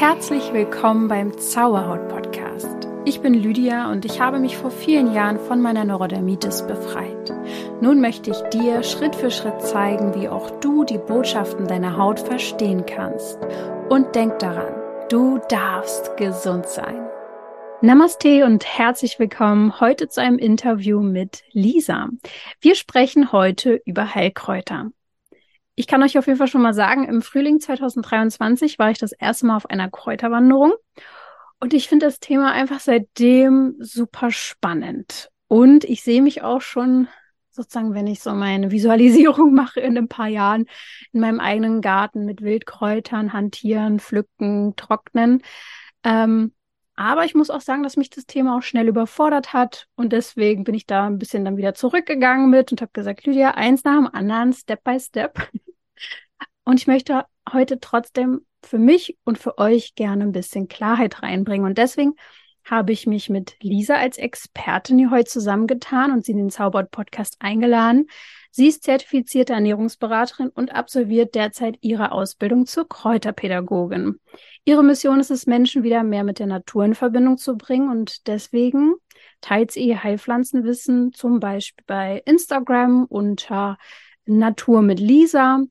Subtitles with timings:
[0.00, 2.88] Herzlich willkommen beim Zauberhaut Podcast.
[3.04, 7.30] Ich bin Lydia und ich habe mich vor vielen Jahren von meiner Neurodermitis befreit.
[7.82, 12.18] Nun möchte ich dir Schritt für Schritt zeigen, wie auch du die Botschaften deiner Haut
[12.18, 13.38] verstehen kannst.
[13.90, 14.72] Und denk daran,
[15.10, 17.06] du darfst gesund sein.
[17.82, 22.08] Namaste und herzlich willkommen heute zu einem Interview mit Lisa.
[22.62, 24.92] Wir sprechen heute über Heilkräuter.
[25.80, 29.12] Ich kann euch auf jeden Fall schon mal sagen, im Frühling 2023 war ich das
[29.12, 30.74] erste Mal auf einer Kräuterwanderung
[31.58, 35.30] und ich finde das Thema einfach seitdem super spannend.
[35.48, 37.08] Und ich sehe mich auch schon
[37.48, 40.66] sozusagen, wenn ich so meine Visualisierung mache in ein paar Jahren,
[41.14, 45.40] in meinem eigenen Garten mit Wildkräutern hantieren, pflücken, trocknen.
[46.04, 46.52] Ähm,
[46.94, 49.86] aber ich muss auch sagen, dass mich das Thema auch schnell überfordert hat.
[49.94, 53.52] Und deswegen bin ich da ein bisschen dann wieder zurückgegangen mit und habe gesagt, Lydia,
[53.52, 55.38] eins nach dem anderen, Step by Step.
[56.64, 61.66] Und ich möchte heute trotzdem für mich und für euch gerne ein bisschen Klarheit reinbringen.
[61.66, 62.14] Und deswegen
[62.64, 66.90] habe ich mich mit Lisa als Expertin hier heute zusammengetan und sie in den Zauberwort
[66.90, 68.06] Podcast eingeladen.
[68.50, 74.20] Sie ist zertifizierte Ernährungsberaterin und absolviert derzeit ihre Ausbildung zur Kräuterpädagogin.
[74.64, 78.26] Ihre Mission ist es, Menschen wieder mehr mit der Natur in Verbindung zu bringen und
[78.26, 78.94] deswegen
[79.40, 83.78] teilt sie ihr Heilpflanzenwissen zum Beispiel bei Instagram unter
[84.26, 85.64] Natur mit Lisa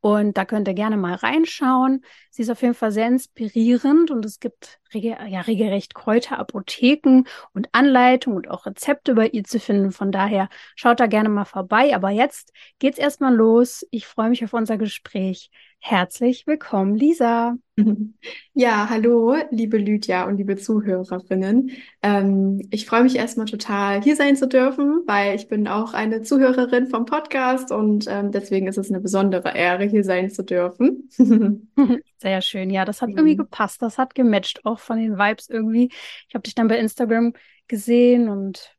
[0.00, 2.04] und da könnt ihr gerne mal reinschauen.
[2.40, 7.68] Sie ist auf jeden Fall sehr inspirierend und es gibt rege ja, regelrecht Kräuterapotheken und
[7.72, 9.92] Anleitungen und auch Rezepte bei ihr zu finden.
[9.92, 11.94] Von daher schaut da gerne mal vorbei.
[11.94, 13.86] Aber jetzt geht's erstmal los.
[13.90, 15.50] Ich freue mich auf unser Gespräch.
[15.80, 17.56] Herzlich willkommen, Lisa.
[18.52, 21.70] Ja, hallo, liebe Lydia und liebe Zuhörerinnen.
[22.02, 26.20] Ähm, ich freue mich erstmal total, hier sein zu dürfen, weil ich bin auch eine
[26.20, 31.08] Zuhörerin vom Podcast und ähm, deswegen ist es eine besondere Ehre, hier sein zu dürfen.
[32.20, 32.70] Sehr schön.
[32.70, 33.38] Ja, das hat irgendwie mhm.
[33.38, 33.80] gepasst.
[33.82, 35.90] Das hat gematcht, auch von den Vibes irgendwie.
[36.28, 37.32] Ich habe dich dann bei Instagram
[37.66, 38.76] gesehen und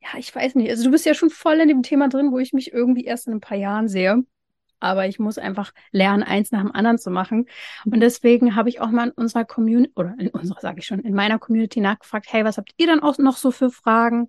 [0.00, 0.70] ja, ich weiß nicht.
[0.70, 3.26] Also du bist ja schon voll in dem Thema drin, wo ich mich irgendwie erst
[3.26, 4.22] in ein paar Jahren sehe
[4.84, 7.48] aber ich muss einfach lernen, eins nach dem anderen zu machen.
[7.86, 11.00] Und deswegen habe ich auch mal in unserer Community, oder in unserer, sage ich schon,
[11.00, 14.28] in meiner Community nachgefragt, hey, was habt ihr dann auch noch so für Fragen?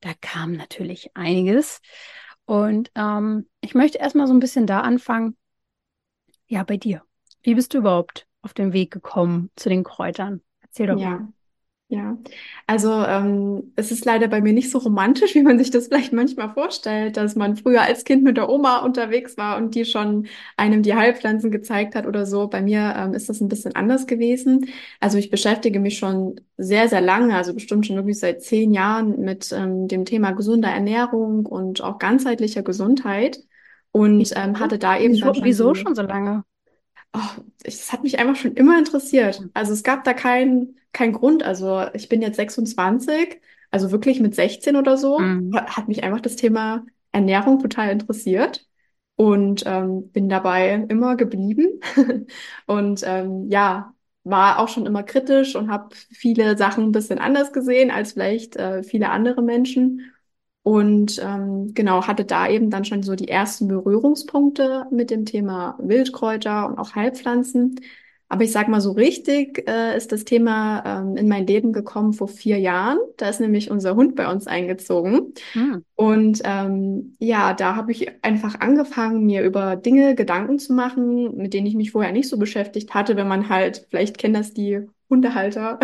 [0.00, 1.80] Da kam natürlich einiges.
[2.44, 5.36] Und ähm, ich möchte erstmal so ein bisschen da anfangen.
[6.46, 7.02] Ja, bei dir.
[7.46, 10.40] Wie bist du überhaupt auf den Weg gekommen zu den Kräutern?
[10.62, 11.10] Erzähl doch ja.
[11.10, 11.28] mal.
[11.88, 12.18] Ja,
[12.66, 16.12] also ähm, es ist leider bei mir nicht so romantisch, wie man sich das vielleicht
[16.12, 20.26] manchmal vorstellt, dass man früher als Kind mit der Oma unterwegs war und die schon
[20.56, 22.48] einem die Heilpflanzen gezeigt hat oder so.
[22.48, 24.66] Bei mir ähm, ist das ein bisschen anders gewesen.
[24.98, 29.20] Also ich beschäftige mich schon sehr, sehr lange, also bestimmt schon wirklich seit zehn Jahren
[29.20, 33.38] mit ähm, dem Thema gesunder Ernährung und auch ganzheitlicher Gesundheit
[33.92, 36.42] und ähm, hatte da eben wieso, schon wieso schon so lange?
[37.16, 39.42] Oh, es hat mich einfach schon immer interessiert.
[39.54, 41.42] Also es gab da keinen kein Grund.
[41.42, 43.40] Also ich bin jetzt 26,
[43.70, 45.54] also wirklich mit 16 oder so, mhm.
[45.54, 48.66] hat mich einfach das Thema Ernährung total interessiert
[49.14, 51.80] und ähm, bin dabei immer geblieben.
[52.66, 53.94] und ähm, ja,
[54.24, 58.56] war auch schon immer kritisch und habe viele Sachen ein bisschen anders gesehen als vielleicht
[58.56, 60.12] äh, viele andere Menschen.
[60.66, 65.78] Und ähm, genau, hatte da eben dann schon so die ersten Berührungspunkte mit dem Thema
[65.78, 67.80] Wildkräuter und auch Heilpflanzen.
[68.28, 72.14] Aber ich sag mal so richtig äh, ist das Thema ähm, in mein Leben gekommen
[72.14, 72.98] vor vier Jahren.
[73.16, 75.34] Da ist nämlich unser Hund bei uns eingezogen.
[75.52, 75.84] Hm.
[75.94, 81.54] Und ähm, ja, da habe ich einfach angefangen, mir über Dinge Gedanken zu machen, mit
[81.54, 84.80] denen ich mich vorher nicht so beschäftigt hatte, wenn man halt, vielleicht kennen das die
[85.08, 85.78] Hundehalter,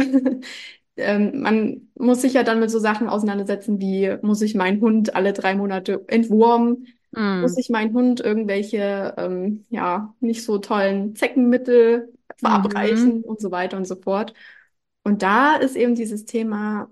[0.96, 5.14] ähm, man muss sich ja dann mit so Sachen auseinandersetzen, wie muss ich meinen Hund
[5.14, 6.88] alle drei Monate entwurmen?
[7.12, 7.40] Mm.
[7.40, 13.24] Muss ich meinen Hund irgendwelche, ähm, ja, nicht so tollen Zeckenmittel verabreichen mm.
[13.24, 14.34] und so weiter und so fort.
[15.04, 16.90] Und da ist eben dieses Thema,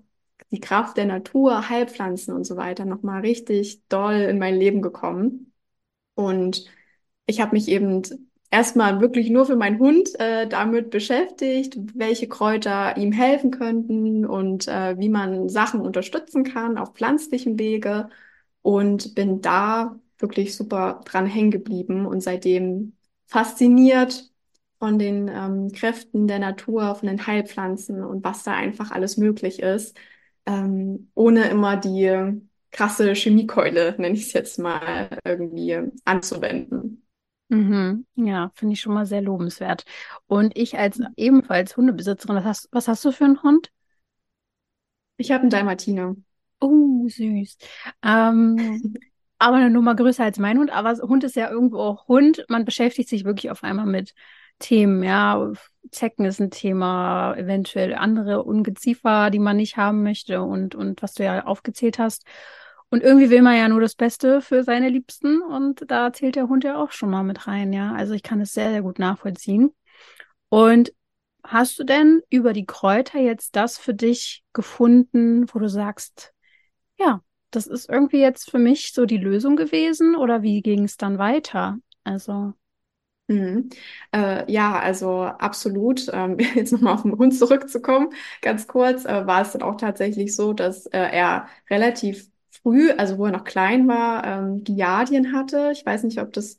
[0.51, 5.53] die Kraft der Natur, Heilpflanzen und so weiter nochmal richtig doll in mein Leben gekommen.
[6.15, 6.65] Und
[7.25, 8.01] ich habe mich eben
[8.51, 14.67] erstmal wirklich nur für meinen Hund äh, damit beschäftigt, welche Kräuter ihm helfen könnten und
[14.67, 18.09] äh, wie man Sachen unterstützen kann auf pflanzlichem Wege
[18.61, 22.95] und bin da wirklich super dran hängen geblieben und seitdem
[23.27, 24.31] fasziniert
[24.79, 29.59] von den ähm, Kräften der Natur, von den Heilpflanzen und was da einfach alles möglich
[29.61, 29.97] ist,
[30.45, 37.00] ähm, ohne immer die krasse Chemiekeule, nenne ich es jetzt mal, irgendwie anzuwenden.
[37.51, 38.05] Mhm.
[38.15, 39.83] Ja, finde ich schon mal sehr lobenswert.
[40.25, 43.71] Und ich als ebenfalls Hundebesitzerin, was hast, was hast du für einen Hund?
[45.17, 46.15] Ich habe einen Dalmatiner.
[46.61, 47.57] Oh, süß.
[48.03, 48.95] Ähm,
[49.37, 50.71] aber eine Nummer größer als mein Hund.
[50.71, 52.45] Aber Hund ist ja irgendwo auch Hund.
[52.47, 54.13] Man beschäftigt sich wirklich auf einmal mit
[54.59, 55.51] Themen, ja,
[55.91, 61.15] Zecken ist ein Thema, eventuell andere Ungeziefer, die man nicht haben möchte und, und was
[61.15, 62.23] du ja aufgezählt hast.
[62.91, 66.49] Und irgendwie will man ja nur das Beste für seine Liebsten und da zählt der
[66.49, 67.93] Hund ja auch schon mal mit rein, ja.
[67.93, 69.73] Also ich kann es sehr, sehr gut nachvollziehen.
[70.49, 70.93] Und
[71.43, 76.33] hast du denn über die Kräuter jetzt das für dich gefunden, wo du sagst,
[76.99, 77.21] ja,
[77.51, 81.17] das ist irgendwie jetzt für mich so die Lösung gewesen oder wie ging es dann
[81.17, 81.77] weiter?
[82.03, 82.53] Also.
[83.27, 83.69] Mhm.
[84.13, 86.09] Äh, ja, also absolut.
[86.13, 90.35] Ähm, jetzt nochmal auf den Hund zurückzukommen, ganz kurz, äh, war es dann auch tatsächlich
[90.35, 92.30] so, dass äh, er relativ
[92.63, 95.69] früh, also wo er noch klein war, ähm, Giardien hatte.
[95.73, 96.57] Ich weiß nicht, ob das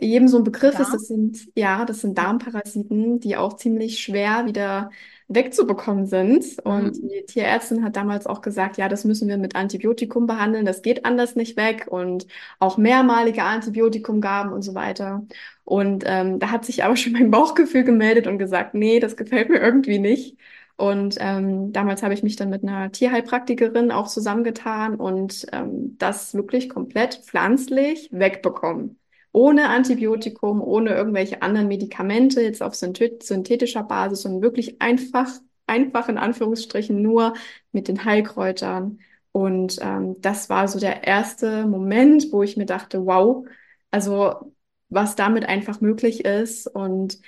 [0.00, 0.92] jedem so ein Begriff ist.
[0.94, 4.90] Das sind, ja, das sind Darmparasiten, die auch ziemlich schwer wieder
[5.28, 6.44] wegzubekommen sind.
[6.64, 7.02] Und Mhm.
[7.02, 11.04] die Tierärztin hat damals auch gesagt, ja, das müssen wir mit Antibiotikum behandeln, das geht
[11.04, 12.26] anders nicht weg und
[12.58, 15.26] auch mehrmalige Antibiotikumgaben und so weiter.
[15.64, 19.48] Und ähm, da hat sich aber schon mein Bauchgefühl gemeldet und gesagt, nee, das gefällt
[19.50, 20.36] mir irgendwie nicht.
[20.80, 26.32] Und ähm, damals habe ich mich dann mit einer Tierheilpraktikerin auch zusammengetan und ähm, das
[26.32, 28.98] wirklich komplett pflanzlich wegbekommen.
[29.30, 35.28] Ohne Antibiotikum, ohne irgendwelche anderen Medikamente, jetzt auf synthet synthetischer Basis, sondern wirklich einfach,
[35.66, 37.34] einfach in Anführungsstrichen nur
[37.72, 39.00] mit den Heilkräutern.
[39.32, 43.46] Und ähm, das war so der erste Moment, wo ich mir dachte, wow,
[43.90, 44.54] also
[44.88, 47.18] was damit einfach möglich ist und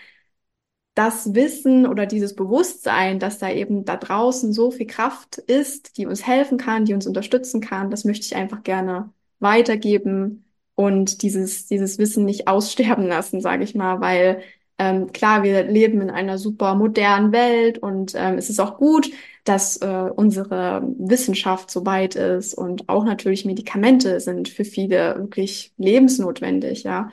[0.95, 6.07] das Wissen oder dieses Bewusstsein, dass da eben da draußen so viel Kraft ist, die
[6.07, 9.11] uns helfen kann, die uns unterstützen kann, das möchte ich einfach gerne
[9.41, 10.45] weitergeben
[10.75, 14.43] und dieses, dieses Wissen nicht aussterben lassen, sage ich mal, weil
[14.79, 19.11] ähm, klar, wir leben in einer super modernen Welt und ähm, es ist auch gut,
[19.45, 25.73] dass äh, unsere Wissenschaft so weit ist und auch natürlich Medikamente sind für viele wirklich
[25.79, 27.11] lebensnotwendig, ja.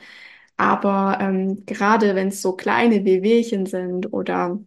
[0.60, 4.60] Aber ähm, gerade wenn es so kleine Wehwehchen sind oder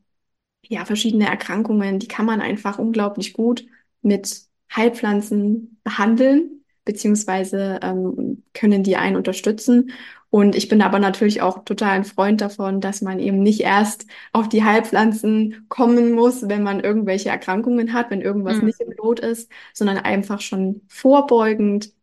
[0.67, 3.65] ja, verschiedene Erkrankungen, die kann man einfach unglaublich gut
[4.01, 4.43] mit
[4.75, 9.91] Heilpflanzen behandeln, beziehungsweise ähm, können die einen unterstützen.
[10.29, 14.07] Und ich bin aber natürlich auch total ein Freund davon, dass man eben nicht erst
[14.33, 18.63] auf die Heilpflanzen kommen muss, wenn man irgendwelche Erkrankungen hat, wenn irgendwas Mhm.
[18.63, 21.93] nicht im Lot ist, sondern einfach schon vorbeugend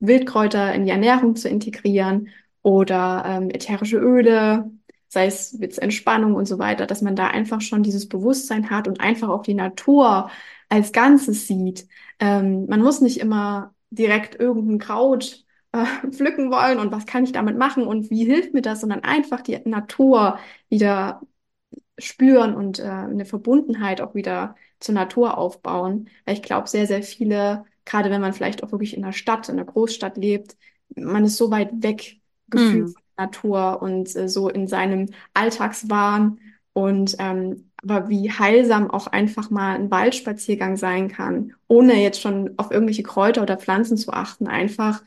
[0.00, 2.28] Wildkräuter in die Ernährung zu integrieren
[2.62, 4.70] oder ähm, ätherische Öle,
[5.08, 8.88] sei es jetzt Entspannung und so weiter, dass man da einfach schon dieses Bewusstsein hat
[8.88, 10.30] und einfach auch die Natur
[10.68, 11.88] als Ganzes sieht.
[12.20, 17.32] Ähm, man muss nicht immer direkt irgendein Kraut äh, pflücken wollen und was kann ich
[17.32, 20.38] damit machen und wie hilft mir das, sondern einfach die Natur
[20.68, 21.22] wieder
[21.98, 26.08] spüren und äh, eine Verbundenheit auch wieder zur Natur aufbauen.
[26.24, 29.48] Weil ich glaube, sehr, sehr viele, gerade wenn man vielleicht auch wirklich in einer Stadt,
[29.48, 30.56] in einer Großstadt lebt,
[30.96, 32.17] man ist so weit weg
[32.50, 32.94] gefühlt Mhm.
[32.94, 36.38] von der Natur und äh, so in seinem Alltagswahn.
[36.72, 42.54] Und ähm, aber wie heilsam auch einfach mal ein Waldspaziergang sein kann, ohne jetzt schon
[42.58, 45.02] auf irgendwelche Kräuter oder Pflanzen zu achten, einfach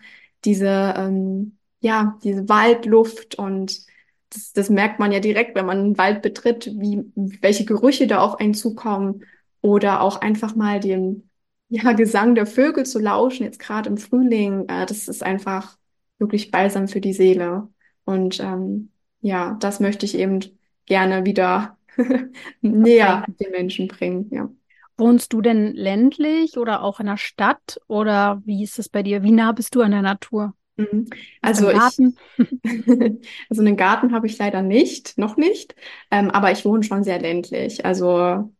[0.45, 3.85] diese ähm, ja diese Waldluft und
[4.33, 8.19] das, das merkt man ja direkt, wenn man einen Wald betritt, wie, welche Gerüche da
[8.21, 9.25] auf einen zukommen
[9.61, 11.29] oder auch einfach mal dem
[11.69, 15.77] ja, Gesang der Vögel zu lauschen, jetzt gerade im Frühling, äh, das ist einfach
[16.21, 17.68] wirklich balsam für die Seele.
[18.06, 20.39] Und ähm, ja, das möchte ich eben
[20.85, 21.77] gerne wieder
[22.62, 24.29] näher den Menschen bringen.
[24.31, 24.50] Ja.
[24.98, 29.24] Wohnst du denn ländlich oder auch in der Stadt oder wie ist es bei dir?
[29.24, 30.53] Wie nah bist du an der Natur?
[30.77, 31.07] Mhm.
[31.41, 32.17] Also einen ich, Garten?
[33.50, 35.75] also einen Garten habe ich leider nicht, noch nicht,
[36.12, 37.86] ähm, aber ich wohne schon sehr ländlich.
[37.86, 38.51] Also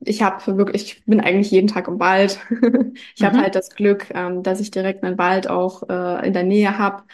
[0.00, 2.38] ich habe wirklich, ich bin eigentlich jeden Tag im Wald.
[3.16, 3.40] Ich habe Mhm.
[3.40, 7.04] halt das Glück, ähm, dass ich direkt einen Wald auch äh, in der Nähe habe.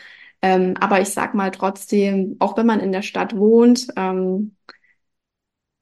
[0.43, 4.57] Ähm, aber ich sag mal trotzdem, auch wenn man in der Stadt wohnt, ähm,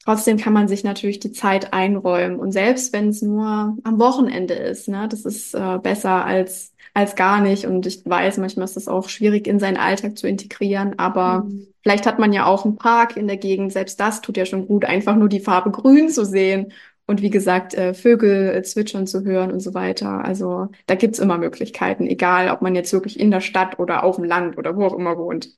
[0.04, 2.38] Trotzdem kann man sich natürlich die Zeit einräumen.
[2.40, 7.14] Und selbst wenn es nur am Wochenende ist, ne, das ist äh, besser als, als
[7.16, 7.64] gar nicht.
[7.66, 10.98] Und ich weiß, manchmal ist das auch schwierig in seinen Alltag zu integrieren.
[10.98, 11.68] Aber Mhm.
[11.82, 13.72] vielleicht hat man ja auch einen Park in der Gegend.
[13.72, 16.72] Selbst das tut ja schon gut, einfach nur die Farbe grün zu sehen.
[17.06, 20.24] Und wie gesagt, äh, Vögel äh, zwitschern zu hören und so weiter.
[20.24, 24.16] Also da gibt's immer Möglichkeiten, egal ob man jetzt wirklich in der Stadt oder auf
[24.16, 25.50] dem Land oder wo auch immer wohnt.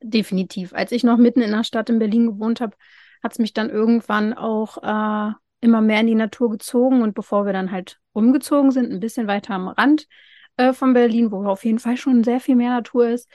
[0.00, 0.72] Definitiv.
[0.74, 2.76] Als ich noch mitten in der Stadt in Berlin gewohnt habe,
[3.22, 7.02] hat es mich dann irgendwann auch äh, immer mehr in die Natur gezogen.
[7.02, 10.08] Und bevor wir dann halt umgezogen sind, ein bisschen weiter am Rand
[10.56, 13.28] äh, von Berlin, wo auf jeden Fall schon sehr viel mehr Natur ist,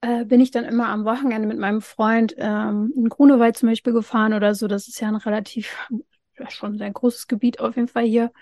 [0.00, 3.92] äh, bin ich dann immer am Wochenende mit meinem Freund ähm, in Grunewald zum Beispiel
[3.92, 4.66] gefahren oder so.
[4.66, 5.76] Das ist ja ein relativ,
[6.38, 8.32] ja, schon ein sehr großes Gebiet auf jeden Fall hier,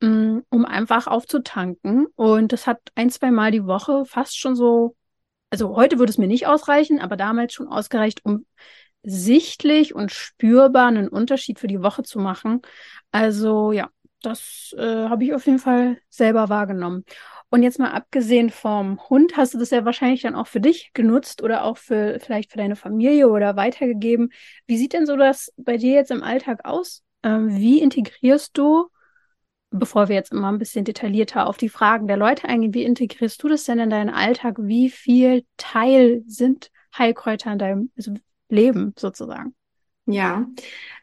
[0.00, 2.06] mm, um einfach aufzutanken.
[2.16, 4.96] Und das hat ein, zwei Mal die Woche fast schon so,
[5.50, 8.46] also heute würde es mir nicht ausreichen, aber damals schon ausgereicht, um
[9.02, 12.62] sichtlich und spürbar einen Unterschied für die Woche zu machen.
[13.12, 13.90] Also ja,
[14.22, 17.04] das äh, habe ich auf jeden Fall selber wahrgenommen.
[17.50, 20.92] Und jetzt mal abgesehen vom Hund, hast du das ja wahrscheinlich dann auch für dich
[20.94, 24.32] genutzt oder auch für vielleicht für deine Familie oder weitergegeben.
[24.66, 27.02] Wie sieht denn so das bei dir jetzt im Alltag aus?
[27.24, 28.88] Ähm, wie integrierst du,
[29.70, 33.42] bevor wir jetzt immer ein bisschen detaillierter auf die Fragen der Leute eingehen, wie integrierst
[33.42, 34.56] du das denn in deinen Alltag?
[34.58, 38.14] Wie viel Teil sind Heilkräuter in deinem also
[38.48, 39.54] Leben sozusagen?
[40.12, 40.46] Ja,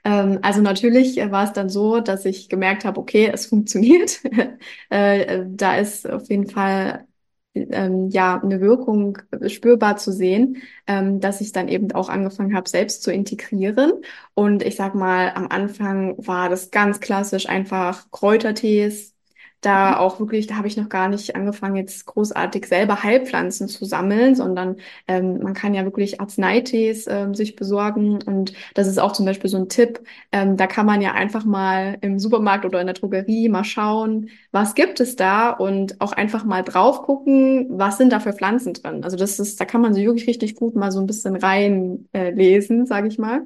[0.03, 4.21] ähm, also natürlich war es dann so, dass ich gemerkt habe, okay, es funktioniert.
[4.89, 7.07] äh, da ist auf jeden Fall
[7.55, 12.69] ähm, ja eine Wirkung spürbar zu sehen, ähm, dass ich dann eben auch angefangen habe,
[12.69, 13.93] selbst zu integrieren.
[14.35, 19.15] Und ich sag mal, am Anfang war das ganz klassisch einfach Kräutertees,
[19.61, 19.97] da mhm.
[19.97, 24.35] auch wirklich, da habe ich noch gar nicht angefangen, jetzt großartig selber Heilpflanzen zu sammeln,
[24.35, 28.21] sondern ähm, man kann ja wirklich Arzneitees ähm, sich besorgen.
[28.23, 30.01] Und das ist auch zum Beispiel so ein Tipp.
[30.31, 34.29] Ähm, da kann man ja einfach mal im Supermarkt oder in der Drogerie mal schauen,
[34.51, 38.73] was gibt es da und auch einfach mal drauf gucken, was sind da für Pflanzen
[38.73, 39.03] drin.
[39.03, 42.09] Also das ist, da kann man sich wirklich richtig gut mal so ein bisschen reinlesen,
[42.13, 43.45] äh, lesen, sage ich mal.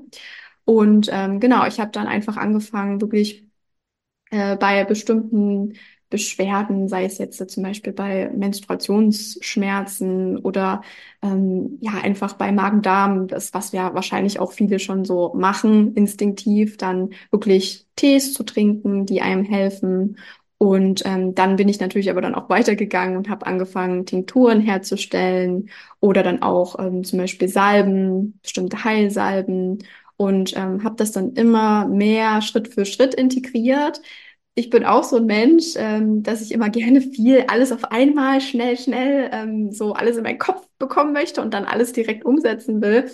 [0.65, 3.45] Und ähm, genau, ich habe dann einfach angefangen, wirklich
[4.31, 5.73] äh, bei bestimmten
[6.11, 10.81] Beschwerden, sei es jetzt zum Beispiel bei Menstruationsschmerzen oder
[11.23, 16.77] ähm, ja einfach bei Magen-Darm, das was wir wahrscheinlich auch viele schon so machen, instinktiv,
[16.77, 20.17] dann wirklich Tees zu trinken, die einem helfen.
[20.59, 25.71] Und ähm, dann bin ich natürlich aber dann auch weitergegangen und habe angefangen, Tinkturen herzustellen
[25.99, 29.79] oder dann auch ähm, zum Beispiel Salben, bestimmte Heilsalben
[30.17, 34.01] und ähm, habe das dann immer mehr Schritt für Schritt integriert
[34.53, 38.41] ich bin auch so ein Mensch, ähm, dass ich immer gerne viel, alles auf einmal,
[38.41, 42.81] schnell, schnell, ähm, so alles in meinen Kopf bekommen möchte und dann alles direkt umsetzen
[42.81, 43.09] will.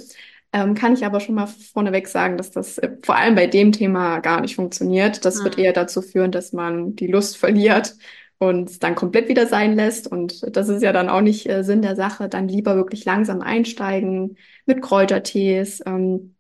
[0.53, 3.71] Ähm, kann ich aber schon mal vorneweg sagen, dass das äh, vor allem bei dem
[3.71, 5.25] Thema gar nicht funktioniert.
[5.25, 5.43] Das mhm.
[5.43, 7.95] wird eher dazu führen, dass man die Lust verliert
[8.39, 10.07] und dann komplett wieder sein lässt.
[10.07, 12.29] Und das ist ja dann auch nicht äh, Sinn der Sache.
[12.29, 15.83] Dann lieber wirklich langsam einsteigen mit Kräutertees.
[15.85, 16.35] Ähm,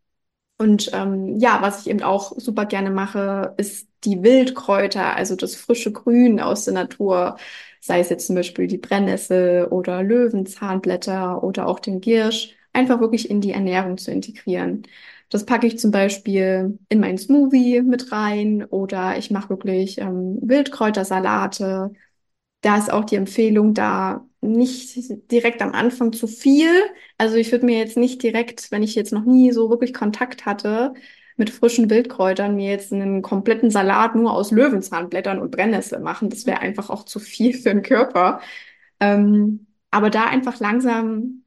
[0.57, 5.55] und ähm, ja, was ich eben auch super gerne mache, ist die Wildkräuter, also das
[5.55, 7.37] frische Grün aus der Natur,
[7.79, 13.29] sei es jetzt zum Beispiel die Brennnessel oder Löwenzahnblätter oder auch den Giersch, einfach wirklich
[13.29, 14.83] in die Ernährung zu integrieren.
[15.29, 20.39] Das packe ich zum Beispiel in meinen Smoothie mit rein oder ich mache wirklich ähm,
[20.41, 21.91] Wildkräutersalate.
[22.61, 26.69] Da ist auch die Empfehlung, da nicht direkt am Anfang zu viel.
[27.17, 30.45] Also ich würde mir jetzt nicht direkt, wenn ich jetzt noch nie so wirklich Kontakt
[30.45, 30.93] hatte
[31.37, 36.29] mit frischen Wildkräutern, mir jetzt einen kompletten Salat nur aus Löwenzahnblättern und Brennnessel machen.
[36.29, 38.41] Das wäre einfach auch zu viel für den Körper.
[38.99, 41.43] Ähm, aber da einfach langsam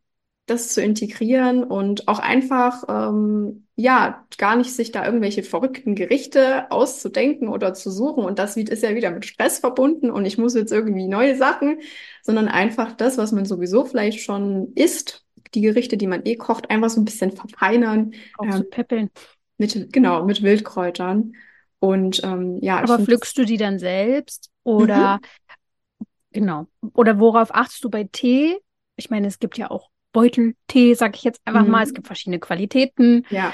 [0.47, 6.70] das zu integrieren und auch einfach, ähm, ja, gar nicht sich da irgendwelche verrückten Gerichte
[6.70, 8.25] auszudenken oder zu suchen.
[8.25, 11.78] Und das ist ja wieder mit Stress verbunden und ich muss jetzt irgendwie neue Sachen,
[12.23, 16.70] sondern einfach das, was man sowieso vielleicht schon isst, die Gerichte, die man eh kocht,
[16.70, 18.12] einfach so ein bisschen verfeinern.
[18.38, 19.11] Auch ähm, peppeln.
[19.59, 21.35] Mit, genau, mit Wildkräutern.
[21.80, 22.78] Und ähm, ja.
[22.78, 26.06] Aber pflückst du die dann selbst oder mhm.
[26.32, 26.66] genau?
[26.94, 28.59] Oder worauf achtest du bei Tee?
[28.97, 31.70] Ich meine, es gibt ja auch Beuteltee, sag ich jetzt einfach mhm.
[31.70, 31.82] mal.
[31.82, 33.26] Es gibt verschiedene Qualitäten.
[33.30, 33.52] Ja.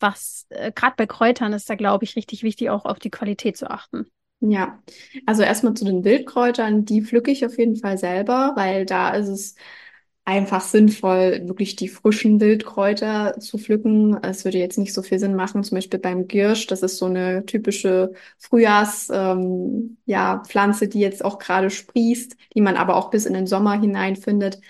[0.00, 3.56] Was äh, gerade bei Kräutern ist da, glaube ich, richtig wichtig, auch auf die Qualität
[3.56, 4.06] zu achten.
[4.40, 4.80] Ja,
[5.26, 9.28] also erstmal zu den Wildkräutern, die pflücke ich auf jeden Fall selber, weil da ist
[9.28, 9.54] es
[10.24, 14.16] einfach sinnvoll, wirklich die frischen Wildkräuter zu pflücken.
[14.22, 17.06] Es würde jetzt nicht so viel Sinn machen, zum Beispiel beim Girsch, das ist so
[17.06, 23.10] eine typische Frühjahrs, ähm, ja, Pflanze, die jetzt auch gerade sprießt, die man aber auch
[23.10, 24.60] bis in den Sommer hinein findet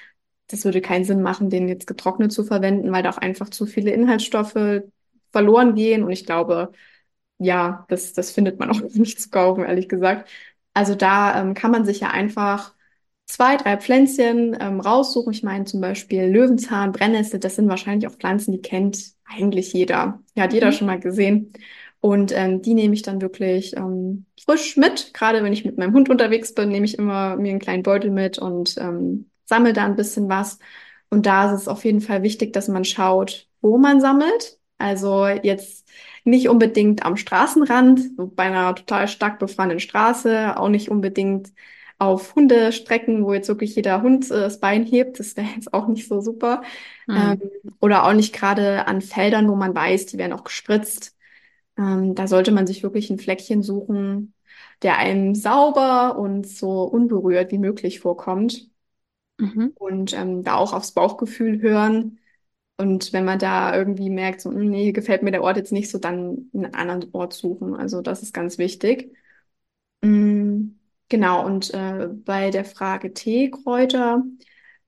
[0.48, 3.66] das würde keinen Sinn machen, den jetzt getrocknet zu verwenden, weil da auch einfach zu
[3.66, 4.82] viele Inhaltsstoffe
[5.30, 6.02] verloren gehen.
[6.02, 6.72] Und ich glaube,
[7.38, 10.28] ja, das, das findet man auch nicht zu kaufen, ehrlich gesagt.
[10.74, 12.74] Also da ähm, kann man sich ja einfach
[13.26, 15.32] zwei, drei Pflänzchen ähm, raussuchen.
[15.32, 20.20] Ich meine zum Beispiel Löwenzahn, Brennnessel, das sind wahrscheinlich auch Pflanzen, die kennt eigentlich jeder.
[20.34, 20.72] Ja, hat jeder mhm.
[20.72, 21.52] schon mal gesehen.
[22.00, 25.12] Und ähm, die nehme ich dann wirklich ähm, frisch mit.
[25.14, 28.10] Gerade wenn ich mit meinem Hund unterwegs bin, nehme ich immer mir einen kleinen Beutel
[28.10, 30.58] mit und ähm, sammle da ein bisschen was.
[31.10, 34.58] Und da ist es auf jeden Fall wichtig, dass man schaut, wo man sammelt.
[34.78, 35.88] Also jetzt
[36.24, 38.00] nicht unbedingt am Straßenrand,
[38.36, 41.52] bei einer total stark befahrenen Straße, auch nicht unbedingt
[41.98, 45.18] auf Hundestrecken, wo jetzt wirklich jeder Hund äh, das Bein hebt.
[45.18, 46.62] Das wäre jetzt auch nicht so super.
[47.06, 47.16] Mhm.
[47.16, 47.50] Ähm,
[47.80, 51.16] oder auch nicht gerade an Feldern, wo man weiß, die werden auch gespritzt.
[51.76, 54.34] Ähm, da sollte man sich wirklich ein Fleckchen suchen,
[54.82, 58.68] der einem sauber und so unberührt wie möglich vorkommt.
[59.38, 59.72] Mhm.
[59.78, 62.18] Und ähm, da auch aufs Bauchgefühl hören.
[62.78, 65.90] Und wenn man da irgendwie merkt, so, hm, nee, gefällt mir der Ort jetzt nicht
[65.90, 67.74] so, dann einen anderen Ort suchen.
[67.76, 69.14] Also das ist ganz wichtig.
[70.02, 70.70] Mm,
[71.08, 74.22] genau, und äh, bei der Frage Teekräuter,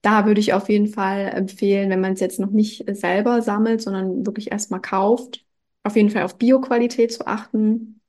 [0.01, 3.81] da würde ich auf jeden Fall empfehlen, wenn man es jetzt noch nicht selber sammelt,
[3.81, 5.45] sondern wirklich erstmal kauft,
[5.83, 8.01] auf jeden Fall auf Bioqualität zu achten.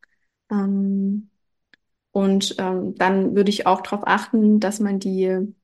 [0.51, 1.31] Ähm,
[2.13, 5.55] und ähm, dann würde ich auch darauf achten, dass man die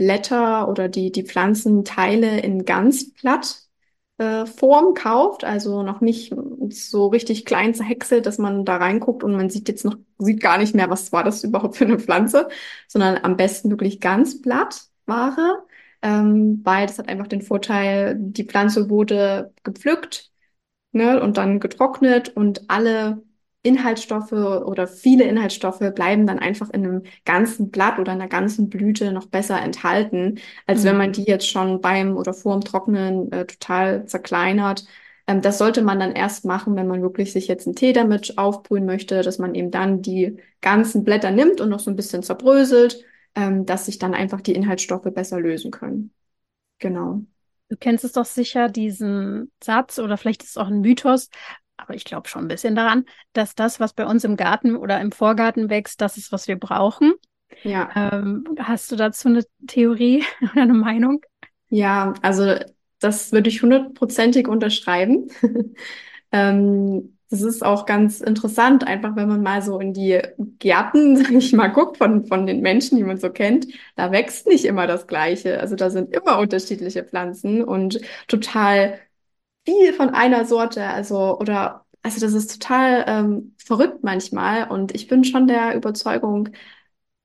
[0.00, 3.64] Blätter oder die, die Pflanzenteile in Ganzblatt
[4.16, 6.34] äh, Form kauft, also noch nicht
[6.70, 10.56] so richtig klein zerhäckselt, dass man da reinguckt und man sieht jetzt noch, sieht gar
[10.56, 12.48] nicht mehr, was war das überhaupt für eine Pflanze,
[12.88, 15.64] sondern am besten wirklich Ganzblattware,
[16.00, 20.30] ähm, weil das hat einfach den Vorteil, die Pflanze wurde gepflückt,
[20.92, 23.22] ne, und dann getrocknet und alle
[23.62, 29.12] Inhaltsstoffe oder viele Inhaltsstoffe bleiben dann einfach in einem ganzen Blatt oder einer ganzen Blüte
[29.12, 30.86] noch besser enthalten, als mhm.
[30.86, 34.86] wenn man die jetzt schon beim oder vor dem Trocknen äh, total zerkleinert.
[35.26, 38.38] Ähm, das sollte man dann erst machen, wenn man wirklich sich jetzt einen Tee damit
[38.38, 42.22] aufbrühen möchte, dass man eben dann die ganzen Blätter nimmt und noch so ein bisschen
[42.22, 46.12] zerbröselt, ähm, dass sich dann einfach die Inhaltsstoffe besser lösen können.
[46.78, 47.22] Genau.
[47.68, 51.28] Du kennst es doch sicher, diesen Satz, oder vielleicht ist es auch ein Mythos,
[51.80, 55.00] aber ich glaube schon ein bisschen daran, dass das, was bei uns im Garten oder
[55.00, 57.14] im Vorgarten wächst, das ist, was wir brauchen.
[57.62, 57.90] Ja.
[57.94, 61.20] Ähm, hast du dazu eine Theorie oder eine Meinung?
[61.68, 62.56] Ja, also
[62.98, 65.28] das würde ich hundertprozentig unterschreiben.
[66.32, 70.20] ähm, das ist auch ganz interessant, einfach wenn man mal so in die
[70.58, 74.46] Gärten, sag ich mal, guckt von, von den Menschen, die man so kennt, da wächst
[74.48, 75.60] nicht immer das Gleiche.
[75.60, 78.98] Also da sind immer unterschiedliche Pflanzen und total
[79.64, 85.06] viel von einer Sorte, also oder also das ist total ähm, verrückt manchmal und ich
[85.06, 86.50] bin schon der Überzeugung,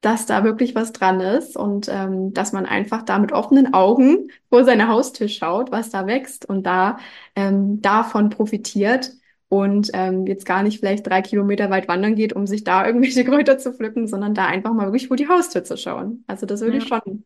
[0.01, 4.30] dass da wirklich was dran ist und ähm, dass man einfach da mit offenen Augen
[4.50, 7.00] vor seine Haustür schaut, was da wächst und da
[7.36, 9.13] ähm, davon profitiert
[9.50, 13.25] und ähm, jetzt gar nicht vielleicht drei Kilometer weit wandern geht, um sich da irgendwelche
[13.25, 16.24] Kräuter zu pflücken, sondern da einfach mal wirklich vor die Haustür zu schauen.
[16.28, 16.84] Also das würde ja.
[16.84, 17.24] ich schon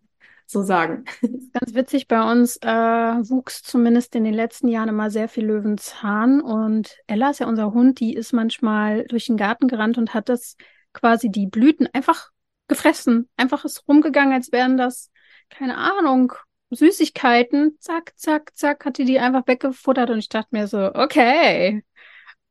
[0.50, 1.06] so sagen.
[1.22, 6.42] Ganz witzig, bei uns äh, wuchs zumindest in den letzten Jahren immer sehr viel Löwenzahn
[6.42, 10.28] und Ella ist ja unser Hund, die ist manchmal durch den Garten gerannt und hat
[10.28, 10.56] das
[10.92, 12.32] quasi die Blüten einfach
[12.68, 13.30] gefressen.
[13.38, 15.12] Einfach ist rumgegangen, als wären das,
[15.50, 16.34] keine Ahnung,
[16.72, 17.78] Süßigkeiten.
[17.80, 21.84] Zack, zack, zack, hat die die einfach weggefuttert und ich dachte mir so, okay,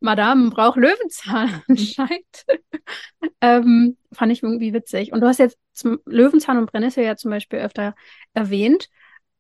[0.01, 2.47] Madame braucht Löwenzahn anscheinend.
[3.41, 5.13] ähm, fand ich irgendwie witzig.
[5.13, 7.95] Und du hast jetzt zum Löwenzahn und Brennnessel ja zum Beispiel öfter
[8.33, 8.89] erwähnt.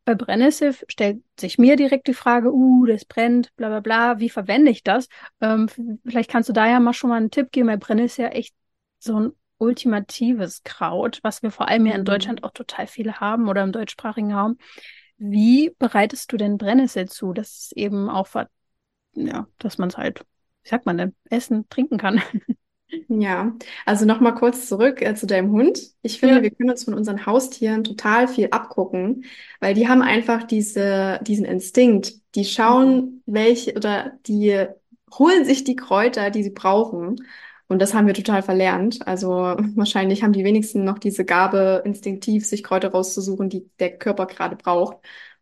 [0.04, 4.30] Bei Brennnessel stellt sich mir direkt die Frage, uh, das brennt, bla bla bla, wie
[4.30, 5.08] verwende ich das?
[5.40, 5.68] Ähm,
[6.06, 8.54] vielleicht kannst du da ja mal schon mal einen Tipp geben, weil Brennnessel ja echt
[8.98, 12.06] so ein ultimatives Kraut, was wir vor allem hier in mhm.
[12.06, 14.56] Deutschland auch total viele haben oder im deutschsprachigen Raum.
[15.18, 18.28] Wie bereitest du denn Brennnessel zu, dass es eben auch,
[19.14, 20.24] ja, dass man es halt
[20.68, 22.22] wie sagt man denn, essen, trinken kann.
[23.08, 23.54] Ja,
[23.84, 25.78] also nochmal kurz zurück äh, zu deinem Hund.
[26.00, 26.42] Ich finde, ja.
[26.42, 29.26] wir können uns von unseren Haustieren total viel abgucken,
[29.60, 32.14] weil die haben einfach diese, diesen Instinkt.
[32.34, 33.22] Die schauen, mhm.
[33.26, 34.66] welche oder die
[35.12, 37.16] holen sich die Kräuter, die sie brauchen.
[37.66, 39.06] Und das haben wir total verlernt.
[39.06, 39.32] Also
[39.74, 44.56] wahrscheinlich haben die wenigsten noch diese Gabe, instinktiv sich Kräuter rauszusuchen, die der Körper gerade
[44.56, 44.96] braucht.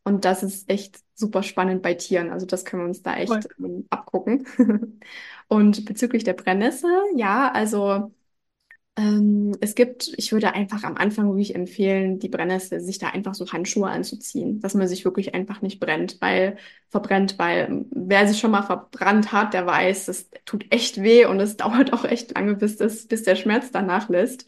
[0.07, 2.31] Und das ist echt super spannend bei Tieren.
[2.31, 4.47] Also das können wir uns da echt ähm, abgucken.
[5.49, 8.13] Und bezüglich der Brennnessel, ja, also
[8.97, 13.35] ähm, es gibt, ich würde einfach am Anfang wirklich empfehlen, die Brennnessel, sich da einfach
[13.35, 16.59] so Handschuhe anzuziehen, dass man sich wirklich einfach nicht brennt, weil
[16.91, 21.27] verbrennt, weil ähm, wer sich schon mal verbrannt hat, der weiß, es tut echt weh
[21.27, 24.47] und es dauert auch echt lange, bis das, bis der Schmerz danach lässt.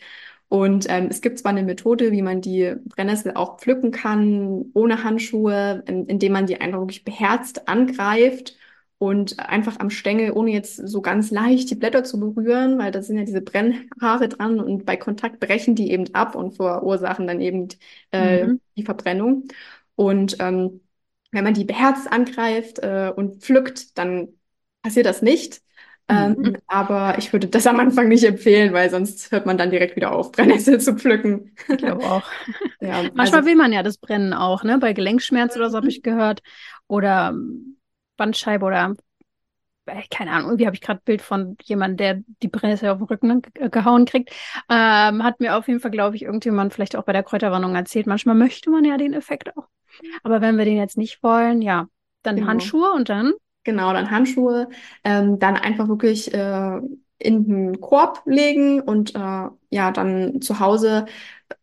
[0.48, 5.04] Und ähm, es gibt zwar eine Methode, wie man die Brennnessel auch pflücken kann, ohne
[5.04, 8.56] Handschuhe, in, indem man die einfach wirklich beherzt angreift
[8.96, 13.02] und einfach am Stängel, ohne jetzt so ganz leicht die Blätter zu berühren, weil da
[13.02, 17.40] sind ja diese Brennhaare dran und bei Kontakt brechen die eben ab und verursachen dann
[17.40, 17.68] eben
[18.12, 18.60] äh, mhm.
[18.76, 19.48] die Verbrennung.
[19.96, 20.80] Und ähm,
[21.30, 24.28] wenn man die beherzt angreift äh, und pflückt, dann
[24.82, 25.62] passiert das nicht.
[26.10, 26.56] Ähm, mhm.
[26.66, 30.12] aber ich würde das am Anfang nicht empfehlen, weil sonst hört man dann direkt wieder
[30.12, 31.54] auf, Brennnessel zu pflücken.
[31.68, 32.22] Ich glaube auch.
[32.80, 34.78] ja, Manchmal also, will man ja das Brennen auch, ne?
[34.78, 36.42] Bei Gelenkschmerz oder so habe ich gehört.
[36.86, 37.76] Oder ähm,
[38.16, 38.94] Bandscheibe oder
[39.88, 42.98] äh, keine Ahnung, irgendwie habe ich gerade ein Bild von jemandem, der die Brennnessel auf
[42.98, 44.30] den Rücken ne, gehauen kriegt.
[44.70, 48.06] Ähm, hat mir auf jeden Fall, glaube ich, irgendjemand vielleicht auch bei der Kräuterwarnung erzählt.
[48.06, 49.68] Manchmal möchte man ja den Effekt auch.
[50.22, 51.88] Aber wenn wir den jetzt nicht wollen, ja,
[52.22, 52.48] dann genau.
[52.48, 53.32] Handschuhe und dann
[53.68, 54.70] Genau, dann Handschuhe,
[55.04, 56.80] ähm, dann einfach wirklich äh,
[57.18, 59.18] in den Korb legen und äh,
[59.68, 61.04] ja, dann zu Hause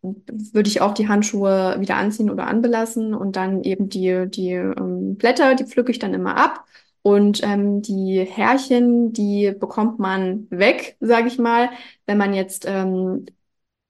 [0.04, 5.16] würde ich auch die Handschuhe wieder anziehen oder anbelassen und dann eben die, die ähm,
[5.18, 6.66] Blätter, die pflücke ich dann immer ab.
[7.02, 11.70] Und ähm, die Härchen, die bekommt man weg, sage ich mal,
[12.08, 13.26] wenn man jetzt ähm,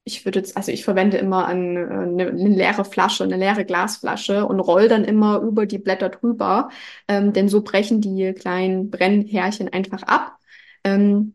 [0.05, 4.45] ich würde jetzt, also ich verwende immer eine, eine, eine, leere Flasche, eine leere Glasflasche
[4.45, 6.69] und roll dann immer über die Blätter drüber,
[7.07, 10.37] ähm, denn so brechen die kleinen Brennhärchen einfach ab.
[10.83, 11.33] Ähm,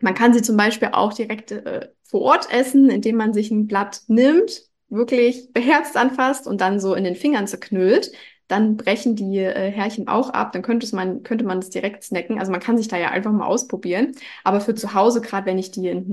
[0.00, 3.66] man kann sie zum Beispiel auch direkt äh, vor Ort essen, indem man sich ein
[3.66, 8.12] Blatt nimmt, wirklich beherzt anfasst und dann so in den Fingern zerknüllt
[8.48, 10.52] dann brechen die äh, Härchen auch ab.
[10.52, 12.38] Dann könnte man, könnte man das direkt snacken.
[12.38, 14.12] Also man kann sich da ja einfach mal ausprobieren.
[14.44, 16.04] Aber für zu Hause, gerade wenn ich die in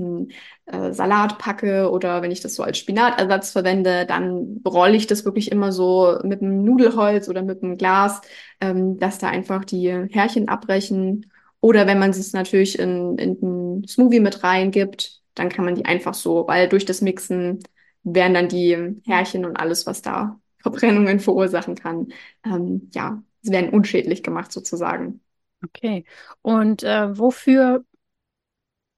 [0.66, 5.06] einen äh, Salat packe oder wenn ich das so als Spinatersatz verwende, dann rolle ich
[5.06, 8.20] das wirklich immer so mit einem Nudelholz oder mit einem Glas,
[8.60, 11.30] ähm, dass da einfach die Härchen abbrechen.
[11.60, 15.84] Oder wenn man es natürlich in, in einen Smoothie mit reingibt, dann kann man die
[15.84, 17.60] einfach so, weil durch das Mixen
[18.04, 22.12] werden dann die Härchen und alles, was da Verbrennungen verursachen kann,
[22.44, 25.20] ähm, ja, sie werden unschädlich gemacht sozusagen.
[25.64, 26.04] Okay.
[26.42, 27.84] Und äh, wofür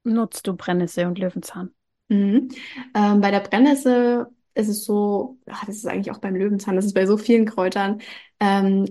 [0.05, 1.75] nutzt du Brennnessel und Löwenzahn?
[2.09, 2.49] Mhm.
[2.95, 6.85] Ähm, bei der Brennnessel ist es so, ach, das ist eigentlich auch beim Löwenzahn, das
[6.85, 8.01] ist bei so vielen Kräutern,
[8.41, 8.87] ähm,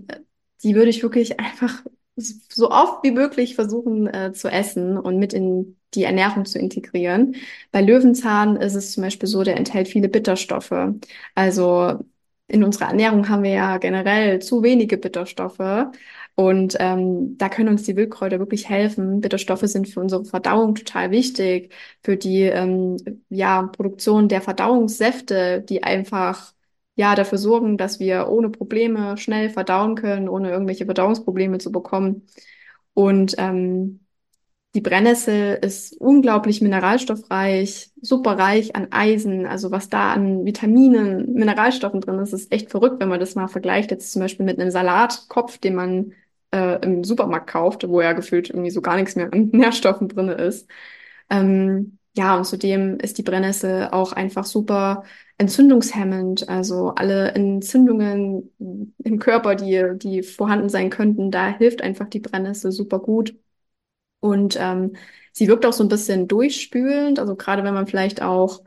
[0.64, 1.84] die würde ich wirklich einfach
[2.16, 7.36] so oft wie möglich versuchen äh, zu essen und mit in die Ernährung zu integrieren.
[7.72, 10.74] Bei Löwenzahn ist es zum Beispiel so, der enthält viele Bitterstoffe.
[11.36, 12.00] Also
[12.54, 15.60] in unserer Ernährung haben wir ja generell zu wenige Bitterstoffe.
[16.36, 19.22] Und ähm, da können uns die Wildkräuter wirklich helfen.
[19.22, 22.98] Bitterstoffe sind für unsere Verdauung total wichtig, für die ähm,
[23.30, 26.54] ja, Produktion der Verdauungssäfte, die einfach
[26.96, 32.28] ja dafür sorgen, dass wir ohne Probleme schnell verdauen können, ohne irgendwelche Verdauungsprobleme zu bekommen.
[32.94, 34.03] Und ähm,
[34.76, 39.46] die Brennnessel ist unglaublich mineralstoffreich, super reich an Eisen.
[39.46, 43.48] Also was da an Vitaminen, Mineralstoffen drin ist, ist echt verrückt, wenn man das mal
[43.48, 43.92] vergleicht.
[43.92, 46.14] Jetzt zum Beispiel mit einem Salatkopf, den man
[46.52, 50.30] äh, im Supermarkt kauft, wo ja gefühlt irgendwie so gar nichts mehr an Nährstoffen drin
[50.30, 50.68] ist.
[51.30, 55.04] Ähm, ja, und zudem ist die Brennnessel auch einfach super
[55.38, 56.50] entzündungshemmend.
[56.50, 58.52] Also alle Entzündungen
[59.04, 63.36] im Körper, die, die vorhanden sein könnten, da hilft einfach die Brennnessel super gut.
[64.24, 64.96] Und ähm,
[65.34, 68.64] sie wirkt auch so ein bisschen durchspülend, also gerade wenn man vielleicht auch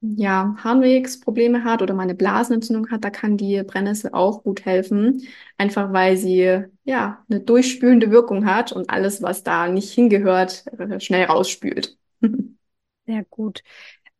[0.00, 5.22] ja, Harnwegsprobleme hat oder mal eine Blasenentzündung hat, da kann die Brennnessel auch gut helfen.
[5.58, 11.00] Einfach weil sie ja eine durchspülende Wirkung hat und alles, was da nicht hingehört, äh,
[11.00, 11.96] schnell rausspült.
[13.06, 13.62] Sehr gut.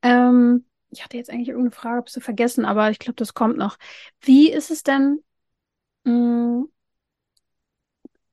[0.02, 3.76] Ähm, ich hatte jetzt eigentlich irgendeine Frage, hab's vergessen, aber ich glaube, das kommt noch.
[4.20, 5.20] Wie ist es denn?
[6.04, 6.64] Mm,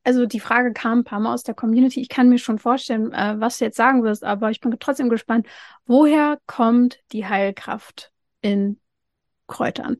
[0.06, 2.00] also die Frage kam ein paar Mal aus der Community.
[2.00, 5.10] Ich kann mir schon vorstellen, äh, was du jetzt sagen wirst, aber ich bin trotzdem
[5.10, 5.48] gespannt.
[5.86, 8.80] Woher kommt die Heilkraft in
[9.48, 9.98] Kräutern?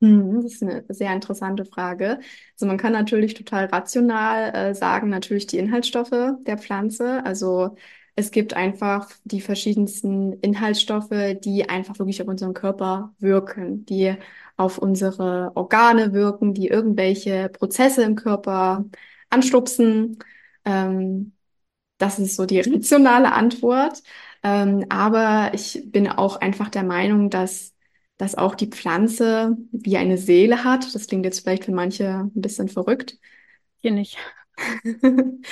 [0.00, 2.18] Hm, das ist eine sehr interessante Frage.
[2.54, 7.24] Also man kann natürlich total rational äh, sagen, natürlich die Inhaltsstoffe der Pflanze.
[7.24, 7.76] Also
[8.16, 14.16] es gibt einfach die verschiedensten Inhaltsstoffe, die einfach wirklich auf unseren Körper wirken, die
[14.56, 18.84] auf unsere Organe wirken, die irgendwelche Prozesse im Körper
[19.32, 20.18] anstupsen.
[20.64, 21.32] Ähm,
[21.98, 24.02] das ist so die rationale Antwort.
[24.42, 27.74] Ähm, aber ich bin auch einfach der Meinung, dass,
[28.16, 30.94] dass auch die Pflanze wie eine Seele hat.
[30.94, 33.18] Das klingt jetzt vielleicht für manche ein bisschen verrückt.
[33.80, 34.18] Hier nicht.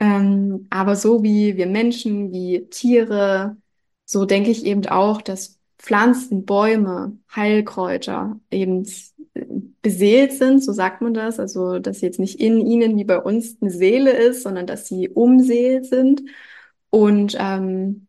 [0.00, 3.56] ähm, aber so wie wir Menschen, wie Tiere,
[4.04, 8.84] so denke ich eben auch, dass Pflanzen, Bäume, Heilkräuter eben
[9.82, 13.56] beseelt sind, so sagt man das, also dass jetzt nicht in ihnen wie bei uns
[13.60, 16.22] eine Seele ist, sondern dass sie umseelt sind.
[16.90, 18.06] Und ähm,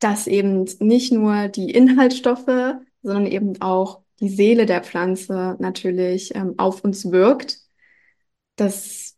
[0.00, 6.54] dass eben nicht nur die Inhaltsstoffe, sondern eben auch die Seele der Pflanze natürlich ähm,
[6.58, 7.60] auf uns wirkt.
[8.56, 9.16] Dass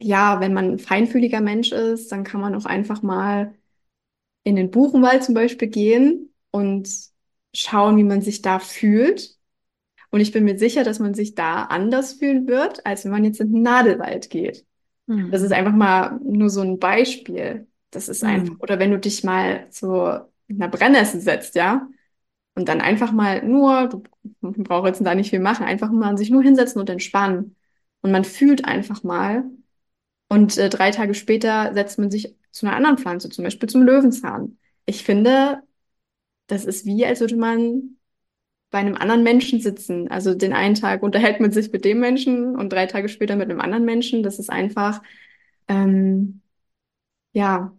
[0.00, 3.54] ja, wenn man ein feinfühliger Mensch ist, dann kann man auch einfach mal
[4.44, 6.88] in den Buchenwald zum Beispiel gehen und
[7.54, 9.35] schauen, wie man sich da fühlt
[10.16, 13.22] und ich bin mir sicher, dass man sich da anders fühlen wird, als wenn man
[13.22, 14.64] jetzt in den Nadelwald geht.
[15.04, 15.30] Mhm.
[15.30, 17.66] Das ist einfach mal nur so ein Beispiel.
[17.90, 18.30] Das ist mhm.
[18.30, 21.86] einfach, oder wenn du dich mal zu einer Brennnessel setzt, ja,
[22.54, 24.02] und dann einfach mal nur, du
[24.40, 27.54] brauchst jetzt da nicht viel machen, einfach mal sich nur hinsetzen und entspannen.
[28.00, 29.44] Und man fühlt einfach mal.
[30.30, 33.82] Und äh, drei Tage später setzt man sich zu einer anderen Pflanze, zum Beispiel zum
[33.82, 34.56] Löwenzahn.
[34.86, 35.60] Ich finde,
[36.46, 37.95] das ist wie, als würde man
[38.70, 40.08] bei einem anderen Menschen sitzen.
[40.10, 43.50] Also den einen Tag unterhält man sich mit dem Menschen und drei Tage später mit
[43.50, 44.22] einem anderen Menschen.
[44.22, 45.02] Das ist einfach,
[45.68, 46.42] ähm,
[47.32, 47.76] ja,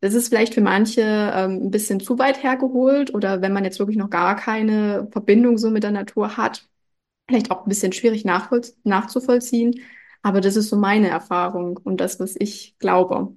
[0.00, 3.78] Das ist vielleicht für manche ähm, ein bisschen zu weit hergeholt oder wenn man jetzt
[3.80, 6.68] wirklich noch gar keine Verbindung so mit der Natur hat,
[7.28, 8.24] vielleicht auch ein bisschen schwierig
[8.84, 9.80] nachzuvollziehen.
[10.22, 13.36] Aber das ist so meine Erfahrung und das, was ich glaube.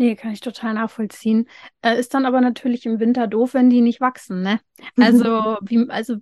[0.00, 1.46] Nee, kann ich total nachvollziehen.
[1.82, 4.58] Äh, ist dann aber natürlich im Winter doof, wenn die nicht wachsen, ne?
[4.98, 6.16] Also, wie, also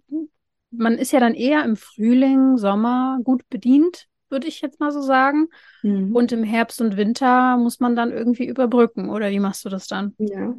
[0.72, 5.00] man ist ja dann eher im Frühling, Sommer gut bedient, würde ich jetzt mal so
[5.00, 5.46] sagen.
[5.84, 6.12] Mhm.
[6.12, 9.86] Und im Herbst und Winter muss man dann irgendwie überbrücken, oder wie machst du das
[9.86, 10.12] dann?
[10.18, 10.56] Ja.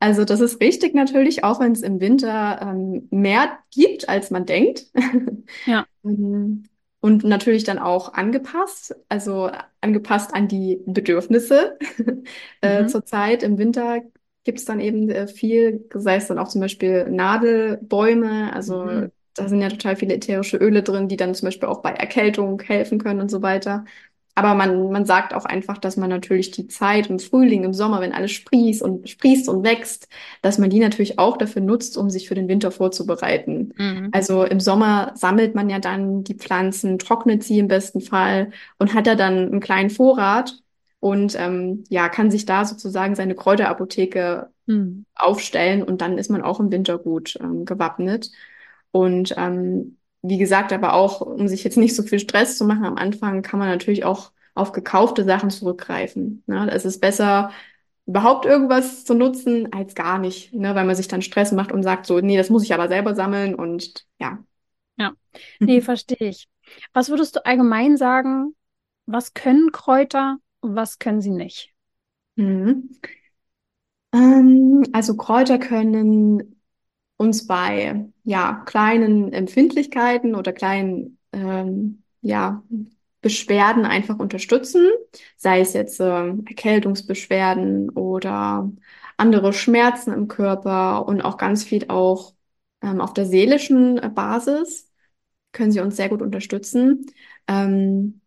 [0.00, 4.46] Also das ist richtig natürlich, auch wenn es im Winter ähm, mehr gibt, als man
[4.46, 4.86] denkt.
[5.66, 5.84] Ja.
[6.02, 6.64] Mhm.
[7.04, 9.50] Und natürlich dann auch angepasst, also
[9.82, 11.78] angepasst an die Bedürfnisse.
[12.62, 12.88] äh, mhm.
[12.88, 14.00] Zurzeit im Winter
[14.44, 19.12] gibt es dann eben äh, viel, sei es dann auch zum Beispiel Nadelbäume, also mhm
[19.36, 22.60] da sind ja total viele ätherische Öle drin, die dann zum Beispiel auch bei Erkältung
[22.60, 23.84] helfen können und so weiter.
[24.36, 28.00] Aber man, man sagt auch einfach, dass man natürlich die Zeit im Frühling, im Sommer,
[28.00, 30.08] wenn alles sprießt und sprießt und wächst,
[30.42, 33.72] dass man die natürlich auch dafür nutzt, um sich für den Winter vorzubereiten.
[33.76, 34.08] Mhm.
[34.12, 38.94] Also im Sommer sammelt man ja dann die Pflanzen, trocknet sie im besten Fall und
[38.94, 40.58] hat da dann einen kleinen Vorrat
[40.98, 45.04] und ähm, ja, kann sich da sozusagen seine Kräuterapotheke mhm.
[45.14, 48.30] aufstellen und dann ist man auch im Winter gut ähm, gewappnet.
[48.90, 52.86] Und ähm, wie gesagt, aber auch, um sich jetzt nicht so viel Stress zu machen
[52.86, 56.42] am Anfang, kann man natürlich auch auf gekaufte Sachen zurückgreifen.
[56.46, 56.70] Ne?
[56.72, 57.50] Es ist besser,
[58.06, 60.74] überhaupt irgendwas zu nutzen, als gar nicht, ne?
[60.74, 63.14] weil man sich dann Stress macht und sagt so, nee, das muss ich aber selber
[63.14, 64.38] sammeln und ja.
[64.96, 65.12] Ja,
[65.60, 66.48] nee, verstehe ich.
[66.94, 68.54] Was würdest du allgemein sagen,
[69.04, 71.70] was können Kräuter und was können sie nicht?
[72.36, 72.88] Mhm.
[74.14, 76.62] Ähm, also Kräuter können
[77.16, 82.62] uns bei ja, kleinen Empfindlichkeiten oder kleinen ähm, ja,
[83.20, 84.86] Beschwerden einfach unterstützen,
[85.36, 88.70] sei es jetzt äh, Erkältungsbeschwerden oder
[89.16, 92.34] andere Schmerzen im Körper und auch ganz viel auch
[92.82, 94.90] ähm, auf der seelischen Basis
[95.52, 97.06] können sie uns sehr gut unterstützen.
[97.48, 98.20] Ähm,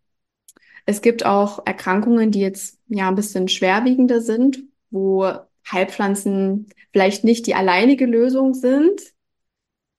[0.86, 5.32] es gibt auch Erkrankungen, die jetzt ja ein bisschen schwerwiegender sind, wo
[5.72, 9.02] Heilpflanzen vielleicht nicht die alleinige Lösung sind,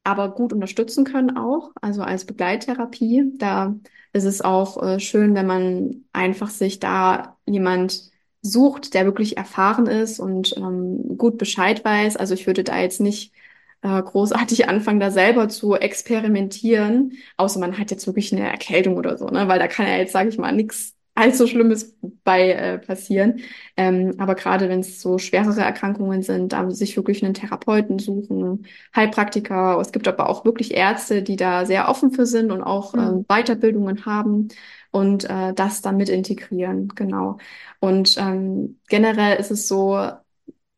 [0.04, 3.32] aber gut unterstützen können auch, also als Begleittherapie.
[3.36, 3.76] Da
[4.12, 8.10] ist es auch äh, schön, wenn man einfach sich da jemand
[8.42, 12.16] sucht, der wirklich erfahren ist und ähm, gut Bescheid weiß.
[12.16, 13.34] Also ich würde da jetzt nicht
[13.82, 19.18] äh, großartig anfangen, da selber zu experimentieren, außer man hat jetzt wirklich eine Erkältung oder
[19.18, 19.48] so, ne?
[19.48, 23.40] Weil da kann ja jetzt, sage ich mal, nichts allzu Schlimmes bei äh, passieren.
[23.76, 28.66] Ähm, aber gerade wenn es so schwerere Erkrankungen sind, da sich wirklich einen Therapeuten suchen,
[28.94, 29.78] Heilpraktiker.
[29.80, 33.00] Es gibt aber auch wirklich Ärzte, die da sehr offen für sind und auch mhm.
[33.00, 34.48] ähm, Weiterbildungen haben
[34.90, 36.88] und äh, das dann mit integrieren.
[36.94, 37.38] Genau.
[37.80, 40.00] Und ähm, generell ist es so,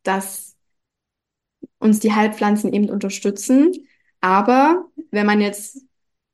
[0.03, 0.55] dass
[1.79, 3.73] uns die Heilpflanzen eben unterstützen.
[4.21, 5.83] Aber wenn man jetzt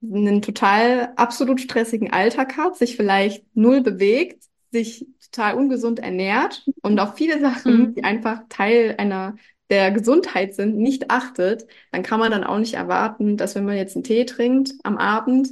[0.03, 6.99] einen total absolut stressigen Alltag hat, sich vielleicht null bewegt, sich total ungesund ernährt und
[6.99, 7.95] auf viele Sachen, mhm.
[7.95, 9.35] die einfach Teil einer
[9.69, 13.75] der Gesundheit sind, nicht achtet, dann kann man dann auch nicht erwarten, dass wenn man
[13.75, 15.49] jetzt einen Tee trinkt am Abend,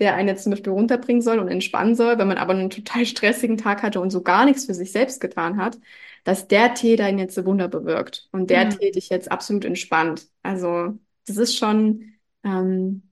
[0.00, 3.06] der einen jetzt zum Beispiel runterbringen soll und entspannen soll, wenn man aber einen total
[3.06, 5.78] stressigen Tag hatte und so gar nichts für sich selbst getan hat,
[6.24, 8.70] dass der Tee dann jetzt so Wunder bewirkt und der mhm.
[8.70, 10.26] Tee dich jetzt absolut entspannt.
[10.42, 13.02] Also das ist schon ähm,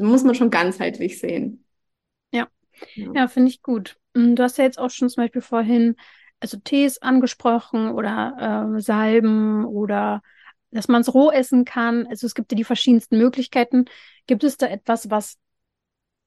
[0.00, 1.64] muss man schon ganzheitlich sehen.
[2.32, 2.48] Ja,
[2.94, 3.96] ja, ja finde ich gut.
[4.14, 5.96] Mm, du hast ja jetzt auch schon zum Beispiel vorhin,
[6.40, 10.22] also Tees angesprochen oder äh, Salben oder
[10.70, 12.06] dass man es roh essen kann.
[12.06, 13.86] Also es gibt ja die verschiedensten Möglichkeiten.
[14.26, 15.36] Gibt es da etwas, was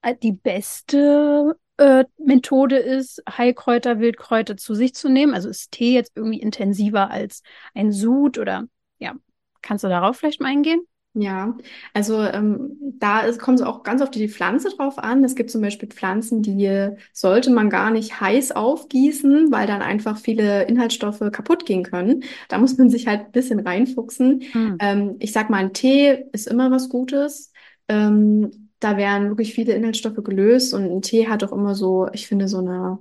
[0.02, 5.34] äh, die beste äh, Methode ist, Heilkräuter, Wildkräuter zu sich zu nehmen?
[5.34, 7.42] Also ist Tee jetzt irgendwie intensiver als
[7.74, 8.66] ein Sud oder
[9.00, 9.16] ja,
[9.62, 10.86] kannst du darauf vielleicht mal eingehen?
[11.15, 11.56] Ja,
[11.93, 15.23] also ähm, da kommt es auch ganz auf die Pflanze drauf an.
[15.23, 20.17] Es gibt zum Beispiel Pflanzen, die sollte man gar nicht heiß aufgießen, weil dann einfach
[20.17, 22.23] viele Inhaltsstoffe kaputt gehen können.
[22.49, 24.41] Da muss man sich halt ein bisschen reinfuchsen.
[24.56, 24.78] Mhm.
[24.80, 27.52] Ähm, ich sag mal, ein Tee ist immer was Gutes.
[27.88, 32.28] Ähm, da werden wirklich viele Inhaltsstoffe gelöst und ein Tee hat auch immer so, ich
[32.28, 32.97] finde, so eine,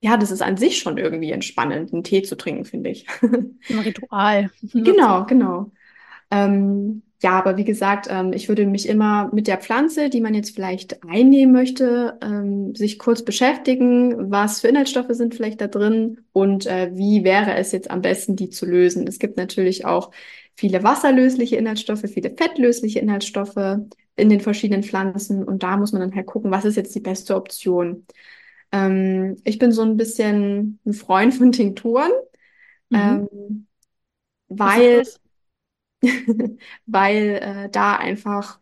[0.00, 3.06] ja, das ist an sich schon irgendwie entspannend, einen Tee zu trinken, finde ich.
[3.68, 4.50] Ein Ritual.
[4.72, 5.72] Genau, genau.
[6.30, 10.34] Ähm, ja, aber wie gesagt, ähm, ich würde mich immer mit der Pflanze, die man
[10.34, 16.20] jetzt vielleicht einnehmen möchte, ähm, sich kurz beschäftigen, was für Inhaltsstoffe sind vielleicht da drin
[16.32, 19.06] und äh, wie wäre es jetzt am besten, die zu lösen.
[19.06, 20.10] Es gibt natürlich auch
[20.54, 23.78] viele wasserlösliche Inhaltsstoffe, viele fettlösliche Inhaltsstoffe
[24.16, 27.00] in den verschiedenen Pflanzen und da muss man dann halt gucken, was ist jetzt die
[27.00, 28.04] beste Option.
[28.70, 32.12] Ähm, ich bin so ein bisschen ein Freund von Tinkturen.
[32.90, 33.28] Mhm.
[33.32, 33.66] Ähm,
[34.48, 35.04] weil,
[36.86, 38.58] weil äh, da einfach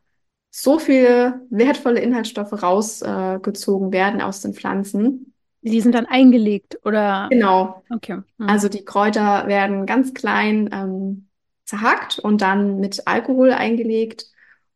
[0.50, 5.34] so viele wertvolle Inhaltsstoffe rausgezogen äh, werden aus den Pflanzen.
[5.62, 7.28] Die sind dann eingelegt, oder?
[7.30, 7.82] Genau.
[7.88, 8.18] Okay.
[8.36, 8.48] Mhm.
[8.48, 11.28] Also die Kräuter werden ganz klein ähm,
[11.64, 14.26] zerhackt und dann mit Alkohol eingelegt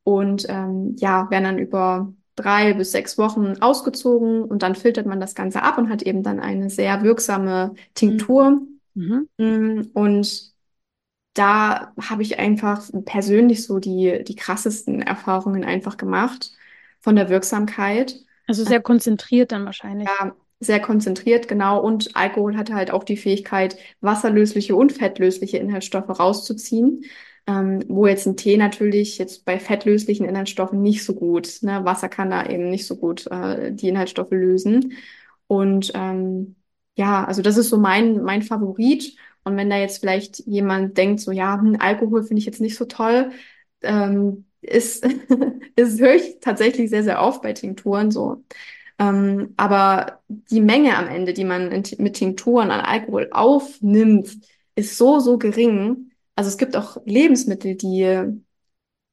[0.05, 5.21] und ähm, ja, werden dann über drei bis sechs Wochen ausgezogen und dann filtert man
[5.21, 8.63] das Ganze ab und hat eben dann eine sehr wirksame Tinktur.
[8.95, 9.29] Mhm.
[9.39, 10.56] Mm, und
[11.37, 16.53] da habe ich einfach persönlich so die, die krassesten Erfahrungen einfach gemacht
[17.01, 18.17] von der Wirksamkeit.
[18.47, 20.09] Also sehr konzentriert dann wahrscheinlich.
[20.09, 21.81] Ja, sehr konzentriert, genau.
[21.83, 27.05] Und Alkohol hatte halt auch die Fähigkeit, wasserlösliche und fettlösliche Inhaltsstoffe rauszuziehen.
[27.49, 31.85] Ähm, wo jetzt ein Tee natürlich jetzt bei fettlöslichen Inhaltsstoffen nicht so gut, ne?
[31.85, 34.95] Wasser kann da eben nicht so gut äh, die Inhaltsstoffe lösen.
[35.47, 36.57] Und ähm,
[36.97, 39.15] ja, also das ist so mein, mein Favorit.
[39.47, 42.77] Und wenn da jetzt vielleicht jemand denkt, so ja, hm, Alkohol finde ich jetzt nicht
[42.77, 43.31] so toll,
[43.83, 45.05] ähm, ist,
[45.77, 48.45] ist höre ich tatsächlich sehr, sehr oft bei Tinkturen so.
[48.99, 54.37] Ähm, aber die Menge am Ende, die man in, mit Tinkturen an Alkohol aufnimmt,
[54.75, 56.11] ist so, so gering.
[56.35, 58.05] Also es gibt auch Lebensmittel, die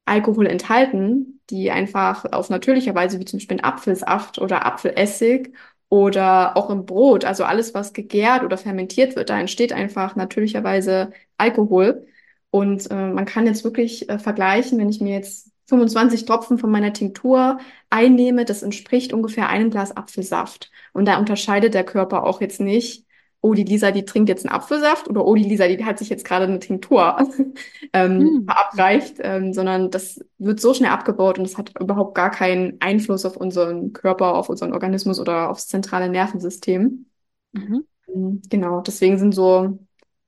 [0.05, 5.53] Alkohol enthalten, die einfach auf natürlicher Weise, wie zum Beispiel Apfelsaft oder Apfelessig
[5.93, 11.11] oder auch im Brot, also alles, was gegärt oder fermentiert wird, da entsteht einfach natürlicherweise
[11.37, 12.07] Alkohol.
[12.49, 16.71] Und äh, man kann jetzt wirklich äh, vergleichen, wenn ich mir jetzt 25 Tropfen von
[16.71, 17.59] meiner Tinktur
[17.91, 20.71] einnehme, das entspricht ungefähr einem Glas Apfelsaft.
[20.93, 23.05] Und da unterscheidet der Körper auch jetzt nicht,
[23.43, 26.09] oh, die Lisa, die trinkt jetzt einen Apfelsaft oder oh, die Lisa, die hat sich
[26.09, 27.17] jetzt gerade eine Tinktur
[27.93, 28.45] ähm, hm.
[28.45, 33.25] verabreicht, ähm, sondern das wird so schnell abgebaut und es hat überhaupt gar keinen Einfluss
[33.25, 37.05] auf unseren Körper, auf unseren Organismus oder aufs zentrale Nervensystem.
[37.51, 37.85] Mhm.
[38.07, 39.77] Ähm, genau, deswegen sind so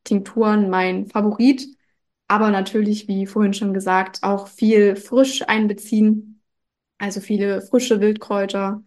[0.04, 1.67] Tinkturen mein Favorit
[2.28, 6.41] aber natürlich, wie vorhin schon gesagt, auch viel frisch einbeziehen,
[6.97, 8.84] also viele frische Wildkräuter.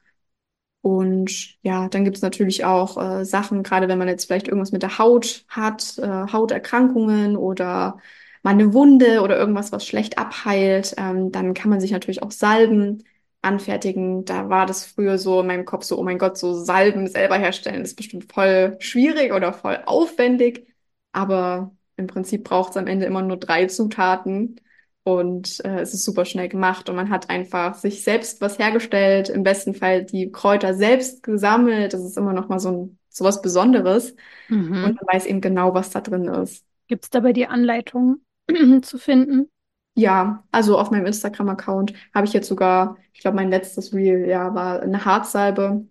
[0.81, 4.73] Und ja, dann gibt es natürlich auch äh, Sachen, gerade wenn man jetzt vielleicht irgendwas
[4.73, 7.99] mit der Haut hat, äh, Hauterkrankungen oder
[8.43, 12.31] mal eine Wunde oder irgendwas, was schlecht abheilt, ähm, dann kann man sich natürlich auch
[12.31, 13.05] Salben
[13.43, 14.25] anfertigen.
[14.25, 17.37] Da war das früher so in meinem Kopf so, oh mein Gott, so Salben selber
[17.37, 20.67] herstellen ist bestimmt voll schwierig oder voll aufwendig.
[21.13, 24.61] Aber im Prinzip braucht es am Ende immer nur drei Zutaten
[25.09, 29.31] und äh, es ist super schnell gemacht und man hat einfach sich selbst was hergestellt,
[29.31, 31.95] im besten Fall die Kräuter selbst gesammelt.
[31.95, 34.15] Das ist immer noch mal so ein so was Besonderes
[34.49, 34.85] mhm.
[34.85, 36.65] und man weiß eben genau, was da drin ist.
[36.89, 38.21] Gibt es dabei die Anleitung
[38.83, 39.49] zu finden?
[39.95, 44.55] Ja, also auf meinem Instagram-Account habe ich jetzt sogar, ich glaube, mein letztes Reel, ja,
[44.55, 45.87] war eine Harzsalbe,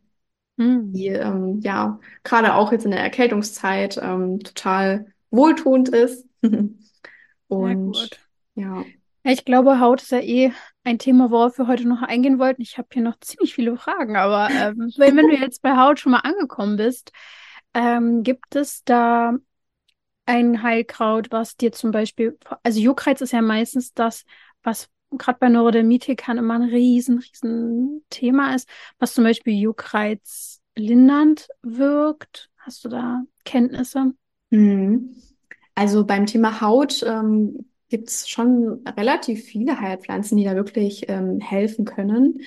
[0.57, 0.93] mhm.
[0.93, 6.25] die ähm, ja gerade auch jetzt in der Erkältungszeit ähm, total wohltuend ist.
[7.47, 8.09] Und
[8.55, 8.83] ja.
[9.29, 10.53] Ich glaube, Haut ist ja eh
[10.85, 12.61] ein Thema, worauf wir heute noch eingehen wollten.
[12.61, 15.99] Ich habe hier noch ziemlich viele Fragen, aber ähm, wenn, wenn, du jetzt bei Haut
[15.99, 17.11] schon mal angekommen bist,
[17.73, 19.33] ähm, gibt es da
[20.25, 24.23] ein Heilkraut, was dir zum Beispiel, also Juckreiz ist ja meistens das,
[24.63, 31.49] was gerade bei Neurodermitikern immer ein riesen, riesen Thema ist, was zum Beispiel Juckreiz lindernd
[31.61, 32.49] wirkt.
[32.57, 34.13] Hast du da Kenntnisse?
[34.51, 35.15] Mhm.
[35.75, 41.39] Also beim Thema Haut ähm, gibt es schon relativ viele Heilpflanzen, die da wirklich ähm,
[41.39, 42.41] helfen können.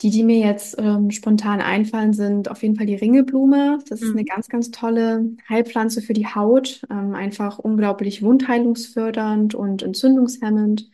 [0.00, 3.78] Die, die mir jetzt ähm, spontan einfallen, sind auf jeden Fall die Ringelblume.
[3.88, 4.26] Das ist eine mhm.
[4.26, 6.82] ganz, ganz tolle Heilpflanze für die Haut.
[6.90, 10.90] Ähm, einfach unglaublich wundheilungsfördernd und entzündungshemmend.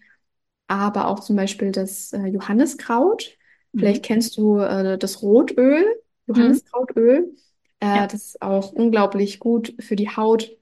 [0.68, 3.37] Aber auch zum Beispiel das äh, Johanniskraut.
[3.73, 3.79] Mhm.
[3.79, 5.85] Vielleicht kennst du äh, das Rotöl,
[6.27, 6.35] mhm.
[6.35, 7.35] Johanniskrautöl.
[7.81, 8.07] Äh, ja.
[8.07, 10.57] Das ist auch unglaublich gut für die Haut.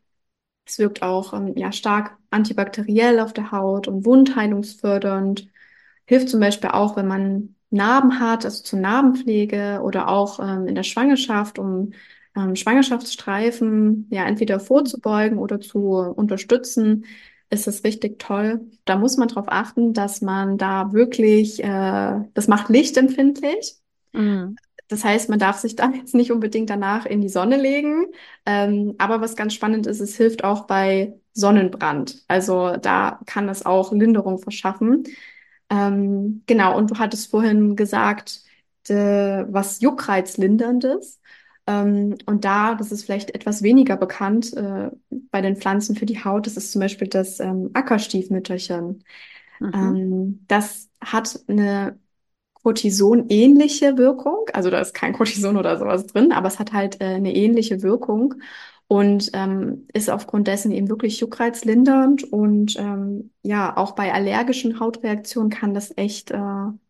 [0.65, 5.49] Es wirkt auch ähm, ja, stark antibakteriell auf der Haut und wundheilungsfördernd.
[6.07, 10.75] Hilft zum Beispiel auch, wenn man Narben hat, also zur Narbenpflege oder auch ähm, in
[10.75, 11.93] der Schwangerschaft, um
[12.37, 17.05] ähm, Schwangerschaftsstreifen ja entweder vorzubeugen oder zu unterstützen,
[17.51, 18.61] ist es richtig toll.
[18.85, 23.77] Da muss man darauf achten, dass man da wirklich, äh, das macht lichtempfindlich.
[24.13, 24.57] Mhm.
[24.89, 28.07] Das heißt, man darf sich da jetzt nicht unbedingt danach in die Sonne legen.
[28.47, 32.25] Ähm, aber was ganz spannend ist, es hilft auch bei Sonnenbrand.
[32.29, 35.05] Also da kann es auch Linderung verschaffen.
[35.71, 38.41] Ähm, genau, und du hattest vorhin gesagt,
[38.89, 41.21] de, was Juckreizlinderndes.
[41.67, 44.91] Ähm, und da, das ist vielleicht etwas weniger bekannt äh,
[45.31, 49.05] bei den Pflanzen für die Haut, das ist zum Beispiel das ähm, Ackerstiefmütterchen.
[49.61, 49.73] Mhm.
[49.75, 51.99] Ähm, das hat eine
[52.55, 54.47] Cortison-ähnliche Wirkung.
[54.53, 57.83] Also da ist kein Cortison oder sowas drin, aber es hat halt äh, eine ähnliche
[57.83, 58.35] Wirkung.
[58.89, 65.51] Und ähm, ist aufgrund dessen eben wirklich juckreizlindernd und ähm, ja, auch bei allergischen Hautreaktionen
[65.51, 66.41] kann das echt äh,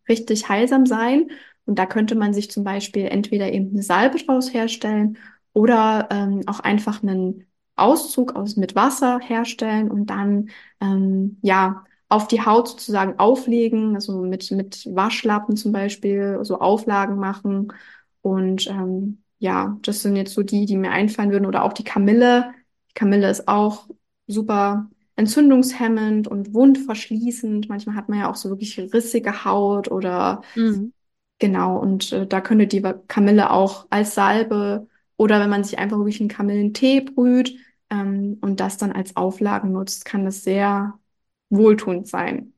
[0.07, 1.29] richtig heilsam sein.
[1.65, 5.17] Und da könnte man sich zum Beispiel entweder eben eine Salbe draus herstellen
[5.53, 7.45] oder ähm, auch einfach einen
[7.75, 10.49] Auszug aus mit Wasser herstellen und dann
[10.81, 17.17] ähm, ja auf die Haut sozusagen auflegen, also mit mit Waschlappen zum Beispiel so Auflagen
[17.17, 17.73] machen
[18.21, 21.45] und ähm, ja, das sind jetzt so die, die mir einfallen würden.
[21.45, 22.53] Oder auch die Kamille.
[22.89, 23.87] Die Kamille ist auch
[24.27, 27.69] super entzündungshemmend und wundverschließend.
[27.69, 30.93] Manchmal hat man ja auch so wirklich rissige Haut oder mhm.
[31.39, 31.77] genau.
[31.79, 34.87] Und äh, da könnte die Kamille auch als Salbe
[35.17, 37.55] oder wenn man sich einfach wirklich einen Kamillentee brüht
[37.89, 40.97] ähm, und das dann als Auflagen nutzt, kann das sehr
[41.49, 42.53] wohltuend sein.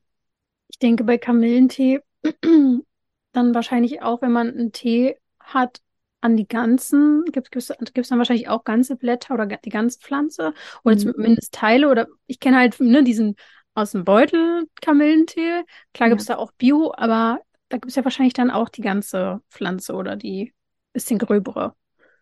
[0.68, 2.00] Ich denke bei Kamillentee
[2.42, 5.80] dann wahrscheinlich auch, wenn man einen Tee hat,
[6.22, 10.54] an die ganzen, gibt es dann wahrscheinlich auch ganze Blätter oder die ganze Pflanze
[10.84, 11.00] oder mhm.
[11.00, 13.36] zumindest Teile oder ich kenne halt ne, diesen
[13.74, 15.64] aus dem Beutel Kamillentee.
[15.92, 16.08] Klar ja.
[16.08, 19.40] gibt es da auch Bio, aber da gibt es ja wahrscheinlich dann auch die ganze
[19.50, 20.54] Pflanze oder die
[20.92, 21.74] bisschen gröbere.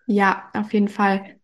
[0.06, 1.38] Ja, auf jeden Fall.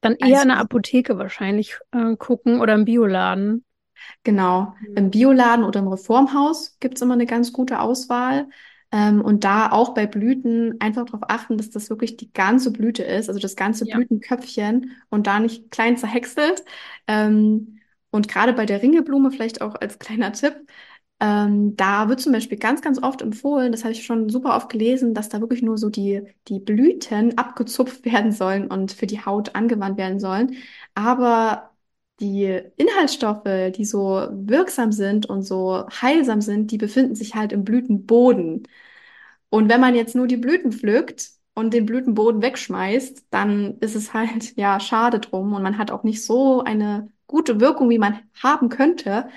[0.00, 3.64] Dann eher also, in der Apotheke wahrscheinlich äh, gucken oder im Bioladen.
[4.22, 4.96] Genau, mhm.
[4.96, 8.48] im Bioladen oder im Reformhaus gibt es immer eine ganz gute Auswahl.
[8.94, 13.02] Ähm, und da auch bei Blüten einfach darauf achten, dass das wirklich die ganze Blüte
[13.02, 13.96] ist, also das ganze ja.
[13.96, 16.64] Blütenköpfchen und da nicht klein zerhäckselt.
[17.08, 17.80] Ähm,
[18.12, 20.54] und gerade bei der Ringelblume vielleicht auch als kleiner Tipp,
[21.20, 24.68] ähm, da wird zum Beispiel ganz, ganz oft empfohlen, das habe ich schon super oft
[24.70, 29.24] gelesen, dass da wirklich nur so die, die Blüten abgezupft werden sollen und für die
[29.24, 30.56] Haut angewandt werden sollen.
[30.94, 31.70] Aber
[32.20, 37.64] die Inhaltsstoffe, die so wirksam sind und so heilsam sind, die befinden sich halt im
[37.64, 38.68] Blütenboden.
[39.54, 44.12] Und wenn man jetzt nur die Blüten pflückt und den Blütenboden wegschmeißt, dann ist es
[44.12, 48.18] halt ja schade drum und man hat auch nicht so eine gute Wirkung, wie man
[48.42, 49.28] haben könnte.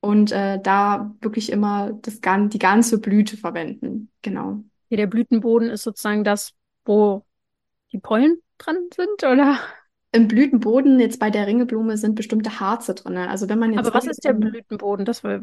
[0.00, 4.10] Und äh, da wirklich immer das, die ganze Blüte verwenden.
[4.22, 4.64] Genau.
[4.88, 6.54] Ja, der Blütenboden ist sozusagen das,
[6.86, 7.26] wo
[7.92, 9.58] die Pollen dran sind, oder?
[10.12, 13.18] Im Blütenboden, jetzt bei der Ringelblume, sind bestimmte Harze drin.
[13.18, 13.86] Also wenn man jetzt.
[13.86, 15.04] Aber was ist der Blütenboden?
[15.04, 15.38] Das war.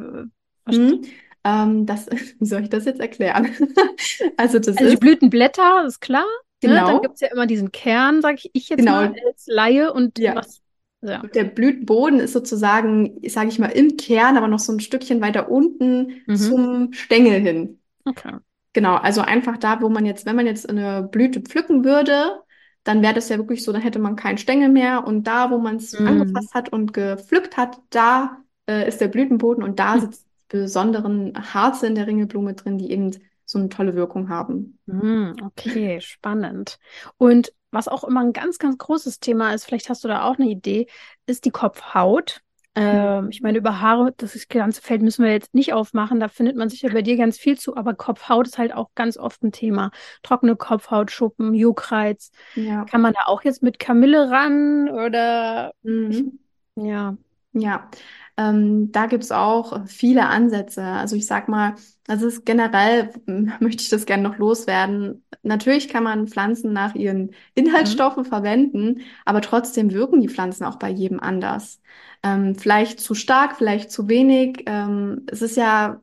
[0.68, 1.02] Hm,
[1.48, 2.08] ähm, das,
[2.40, 3.50] wie soll ich das jetzt erklären?
[4.38, 4.92] also das also ist.
[4.92, 6.26] Die Blütenblätter, ist klar.
[6.64, 6.70] Ne?
[6.70, 6.86] Genau.
[6.86, 6.92] Ne?
[6.94, 8.94] Dann gibt es ja immer diesen Kern, sage ich, ich jetzt genau.
[8.94, 10.36] mal als Laie und ja.
[10.36, 10.62] was.
[11.02, 11.22] Ja.
[11.22, 15.50] Der Blütenboden ist sozusagen, sage ich mal, im Kern, aber noch so ein Stückchen weiter
[15.50, 16.36] unten mhm.
[16.36, 17.80] zum Stängel hin.
[18.04, 18.34] Okay.
[18.74, 22.42] Genau, also einfach da, wo man jetzt, wenn man jetzt eine Blüte pflücken würde,
[22.84, 25.60] dann wäre das ja wirklich so, dann hätte man keinen Stängel mehr und da, wo
[25.60, 26.08] man es mm.
[26.08, 28.38] angefasst hat und gepflückt hat, da
[28.68, 30.00] äh, ist der Blütenboden und da mm.
[30.02, 33.12] sitzt besonderen Harze in der Ringelblume drin, die eben
[33.46, 34.80] so eine tolle Wirkung haben.
[34.86, 36.80] Mm, okay, spannend.
[37.18, 40.38] Und was auch immer ein ganz, ganz großes Thema ist, vielleicht hast du da auch
[40.38, 40.88] eine Idee,
[41.26, 42.42] ist die Kopfhaut.
[42.76, 46.20] Ähm, ich meine, über Haare, das ganze Feld müssen wir jetzt nicht aufmachen.
[46.20, 47.76] Da findet man sicher bei dir ganz viel zu.
[47.76, 49.90] Aber Kopfhaut ist halt auch ganz oft ein Thema.
[50.22, 52.32] Trockene Kopfhaut, Schuppen, Juckreiz.
[52.54, 52.86] Ja.
[52.86, 55.72] Kann man da auch jetzt mit Kamille ran oder?
[55.82, 56.40] Mhm.
[56.76, 57.18] Ja.
[57.54, 57.90] Ja.
[58.38, 60.84] Ähm, da gibt es auch viele Ansätze.
[60.84, 61.76] Also ich sag mal,
[62.08, 63.12] also ist generell
[63.60, 65.24] möchte ich das gerne noch loswerden.
[65.44, 68.28] Natürlich kann man Pflanzen nach ihren Inhaltsstoffen mhm.
[68.28, 71.82] verwenden, aber trotzdem wirken die Pflanzen auch bei jedem anders.
[72.24, 74.64] Ähm, vielleicht zu stark, vielleicht zu wenig.
[74.68, 76.00] Ähm, es ist ja,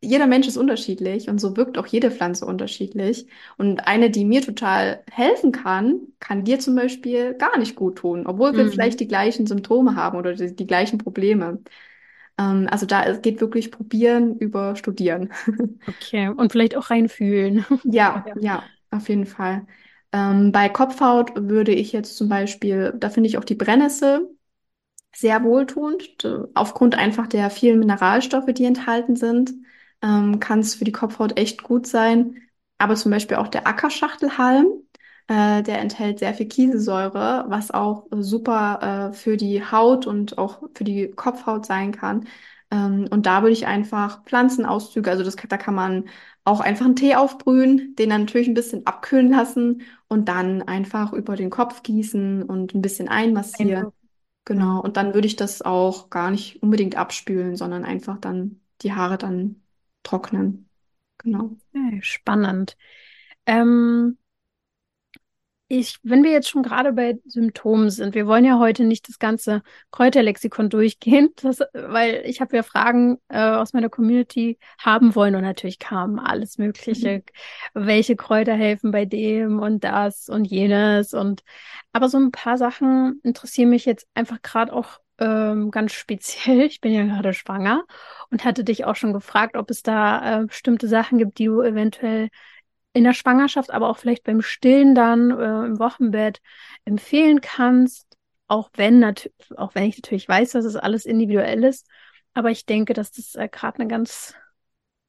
[0.00, 3.26] jeder Mensch ist unterschiedlich und so wirkt auch jede Pflanze unterschiedlich.
[3.56, 8.26] Und eine, die mir total helfen kann, kann dir zum Beispiel gar nicht gut tun,
[8.26, 8.70] obwohl wir mhm.
[8.70, 11.60] vielleicht die gleichen Symptome haben oder die, die gleichen Probleme.
[12.38, 15.32] Ähm, also da geht wirklich probieren über studieren.
[15.88, 17.64] Okay, und vielleicht auch reinfühlen.
[17.84, 19.66] Ja, ja, ja auf jeden Fall.
[20.12, 24.28] Ähm, bei Kopfhaut würde ich jetzt zum Beispiel, da finde ich auch die Brennnessel
[25.14, 26.28] sehr wohltuend.
[26.54, 29.54] Aufgrund einfach der vielen Mineralstoffe, die enthalten sind,
[30.02, 32.42] ähm, kann es für die Kopfhaut echt gut sein.
[32.78, 34.66] Aber zum Beispiel auch der Ackerschachtelhalm,
[35.28, 40.62] äh, der enthält sehr viel Kieselsäure, was auch super äh, für die Haut und auch
[40.74, 42.26] für die Kopfhaut sein kann.
[42.70, 46.08] Ähm, und da würde ich einfach Pflanzenauszüge, also das, da kann man
[46.44, 51.12] auch einfach einen Tee aufbrühen, den dann natürlich ein bisschen abkühlen lassen und dann einfach
[51.12, 53.88] über den Kopf gießen und ein bisschen einmassieren.
[54.44, 58.92] Genau, und dann würde ich das auch gar nicht unbedingt abspülen, sondern einfach dann die
[58.94, 59.62] Haare dann
[60.06, 60.68] trocknen.
[61.18, 61.56] Genau.
[61.74, 62.76] Okay, spannend.
[63.46, 64.18] Ähm,
[65.68, 69.18] ich, wenn wir jetzt schon gerade bei Symptomen sind, wir wollen ja heute nicht das
[69.18, 75.34] ganze Kräuterlexikon durchgehen, das, weil ich habe ja Fragen äh, aus meiner Community haben wollen
[75.34, 77.24] und natürlich kamen alles Mögliche,
[77.74, 77.86] mhm.
[77.86, 81.42] welche Kräuter helfen bei dem und das und jenes und
[81.92, 86.66] aber so ein paar Sachen interessieren mich jetzt einfach gerade auch ähm, ganz speziell.
[86.66, 87.84] Ich bin ja gerade schwanger
[88.30, 91.62] und hatte dich auch schon gefragt, ob es da äh, bestimmte Sachen gibt, die du
[91.62, 92.28] eventuell
[92.92, 96.40] in der Schwangerschaft, aber auch vielleicht beim Stillen dann äh, im Wochenbett
[96.84, 98.06] empfehlen kannst,
[98.48, 99.04] auch wenn
[99.56, 101.86] auch wenn ich natürlich weiß, dass es alles individuell ist,
[102.32, 104.34] aber ich denke, dass das äh, gerade eine ganz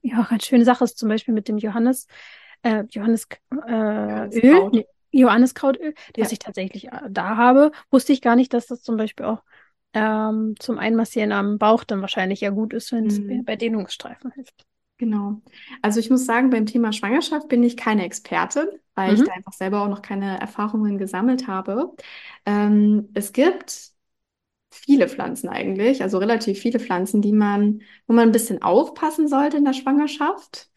[0.02, 2.08] ja ganz schöne Sache ist, zum Beispiel mit dem Johannes
[2.64, 3.28] äh, Johannes
[3.68, 6.34] äh, Öl, nee, Johanniskrautöl, das ja.
[6.34, 9.44] ich tatsächlich äh, da habe, wusste ich gar nicht, dass das zum Beispiel auch
[9.98, 13.44] ähm, zum Einmassieren am Bauch dann wahrscheinlich ja gut ist, wenn es mhm.
[13.46, 14.66] bei Dehnungsstreifen hilft.
[14.98, 15.42] Genau.
[15.82, 19.18] Also ich muss sagen, beim Thema Schwangerschaft bin ich keine Expertin, weil mhm.
[19.18, 21.94] ich da einfach selber auch noch keine Erfahrungen gesammelt habe.
[22.46, 23.92] Ähm, es gibt
[24.72, 29.58] viele Pflanzen eigentlich, also relativ viele Pflanzen, die man, wo man ein bisschen aufpassen sollte
[29.58, 30.70] in der Schwangerschaft.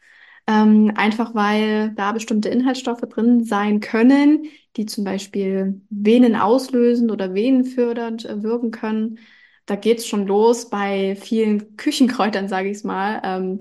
[0.50, 4.46] Ähm, einfach weil da bestimmte Inhaltsstoffe drin sein können,
[4.76, 9.18] die zum Beispiel Venen auslösen oder venenfördernd äh, wirken können.
[9.66, 13.20] Da geht es schon los bei vielen Küchenkräutern, sage ich es mal.
[13.24, 13.58] Ähm,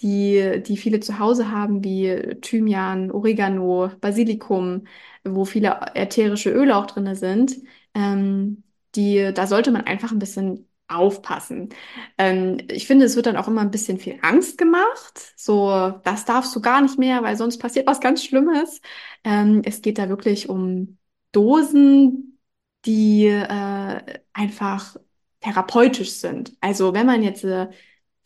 [0.00, 4.86] die, die viele zu Hause haben, wie Thymian, Oregano, Basilikum,
[5.24, 7.56] wo viele ätherische Öle auch drin sind,
[7.94, 8.64] ähm,
[8.96, 11.70] die, da sollte man einfach ein bisschen aufpassen.
[12.18, 15.32] Ähm, ich finde, es wird dann auch immer ein bisschen viel Angst gemacht.
[15.36, 18.80] So, das darfst du gar nicht mehr, weil sonst passiert was ganz Schlimmes.
[19.24, 20.98] Ähm, es geht da wirklich um
[21.32, 22.38] Dosen,
[22.84, 24.96] die äh, einfach
[25.40, 26.56] therapeutisch sind.
[26.60, 27.68] Also wenn man jetzt äh,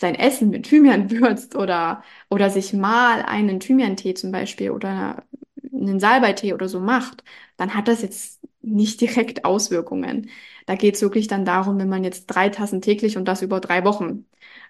[0.01, 5.25] sein Essen mit Thymian würzt oder, oder sich mal einen Thymian-Tee zum Beispiel oder
[5.73, 7.25] einen Salbeitee oder so macht,
[7.57, 10.31] dann hat das jetzt nicht direkt Auswirkungen.
[10.67, 13.61] Da geht es wirklich dann darum, wenn man jetzt drei Tassen täglich und das über
[13.61, 14.27] drei Wochen,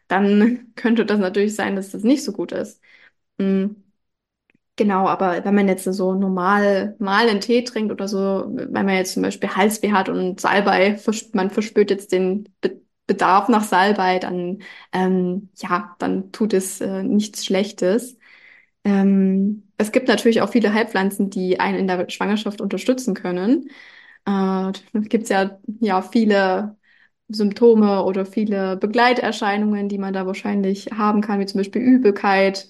[0.08, 2.80] dann könnte das natürlich sein, dass das nicht so gut ist.
[3.38, 3.82] Mhm.
[4.78, 8.90] Genau, aber wenn man jetzt so normal mal einen Tee trinkt oder so, wenn man
[8.96, 10.98] jetzt zum Beispiel Halsweh hat und Salbei,
[11.32, 12.46] man verspürt jetzt den
[13.06, 14.58] Bedarf nach Salbei, dann
[14.92, 18.18] ähm, ja, dann tut es äh, nichts Schlechtes.
[18.86, 23.68] Ähm, es gibt natürlich auch viele Heilpflanzen, die einen in der Schwangerschaft unterstützen können.
[24.26, 24.72] Äh,
[25.08, 26.76] gibt ja, ja viele
[27.28, 32.68] Symptome oder viele Begleiterscheinungen, die man da wahrscheinlich haben kann, wie zum Beispiel Übelkeit.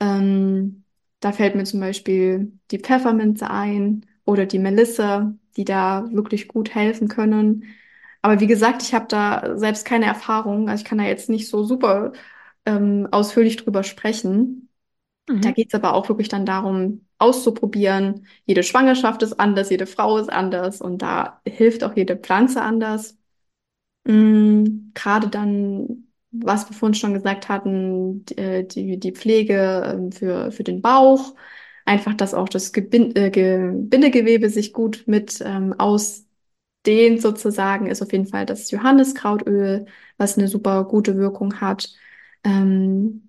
[0.00, 0.84] Ähm,
[1.20, 6.74] da fällt mir zum Beispiel die Pfefferminze ein oder die Melisse, die da wirklich gut
[6.74, 7.64] helfen können.
[8.22, 10.68] Aber wie gesagt, ich habe da selbst keine Erfahrung.
[10.68, 12.12] Also ich kann da jetzt nicht so super
[12.66, 14.68] ähm, ausführlich drüber sprechen.
[15.28, 15.40] Mhm.
[15.42, 18.26] Da geht es aber auch wirklich dann darum, auszuprobieren.
[18.46, 23.16] Jede Schwangerschaft ist anders, jede Frau ist anders und da hilft auch jede Pflanze anders.
[24.04, 30.12] Mhm, Gerade dann, was wir vorhin schon gesagt hatten, die, äh, die, die Pflege ähm,
[30.12, 31.34] für, für den Bauch.
[31.84, 36.26] Einfach, dass auch das Gebind äh, Bindegewebe sich gut mit ähm, aus
[36.86, 39.86] den sozusagen ist auf jeden Fall das Johanniskrautöl,
[40.18, 41.92] was eine super gute Wirkung hat.
[42.44, 43.25] Ähm,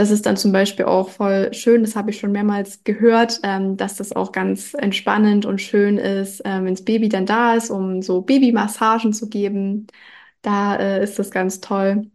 [0.00, 3.76] das ist dann zum Beispiel auch voll schön, das habe ich schon mehrmals gehört, ähm,
[3.76, 7.68] dass das auch ganz entspannend und schön ist, ähm, wenn das Baby dann da ist,
[7.68, 9.88] um so Babymassagen zu geben.
[10.40, 12.10] Da äh, ist das ganz toll.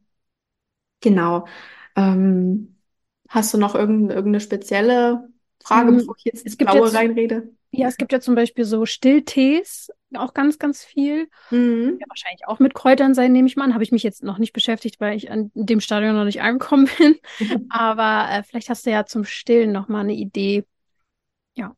[1.01, 1.45] Genau.
[1.95, 2.75] Ähm,
[3.29, 5.29] hast du noch irgendeine, irgendeine spezielle
[5.63, 7.51] Frage, hm, bevor ich jetzt ins Blaue jetzt, reinrede?
[7.69, 11.27] Ja, es gibt ja zum Beispiel so Stilltees, auch ganz, ganz viel.
[11.51, 11.97] Mhm.
[11.99, 13.73] Ja, wahrscheinlich auch mit Kräutern sein, nehme ich mal an.
[13.73, 16.89] Habe ich mich jetzt noch nicht beschäftigt, weil ich an dem Stadion noch nicht angekommen
[16.97, 17.15] bin.
[17.39, 17.65] Mhm.
[17.69, 20.65] Aber äh, vielleicht hast du ja zum Stillen noch mal eine Idee.
[21.55, 21.75] Ja.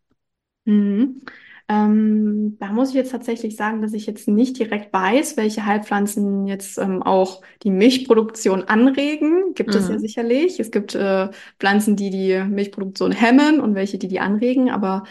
[0.66, 1.22] Mhm.
[1.70, 6.48] Ähm, da muss ich jetzt tatsächlich sagen, dass ich jetzt nicht direkt weiß, welche Heilpflanzen
[6.48, 9.54] jetzt ähm, auch die Milchproduktion anregen.
[9.54, 10.00] Gibt es ja mhm.
[10.00, 10.62] sicherlich.
[10.62, 11.30] Es gibt äh,
[11.60, 14.70] Pflanzen, die die Milchproduktion hemmen und welche, die die anregen.
[14.70, 15.04] Aber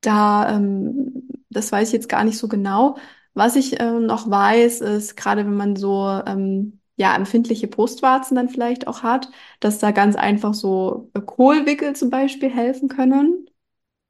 [0.00, 2.96] da, ähm, das weiß ich jetzt gar nicht so genau.
[3.34, 8.48] Was ich äh, noch weiß, ist, gerade wenn man so ähm, ja, empfindliche Brustwarzen dann
[8.48, 9.28] vielleicht auch hat,
[9.60, 13.46] dass da ganz einfach so äh, Kohlwickel zum Beispiel helfen können.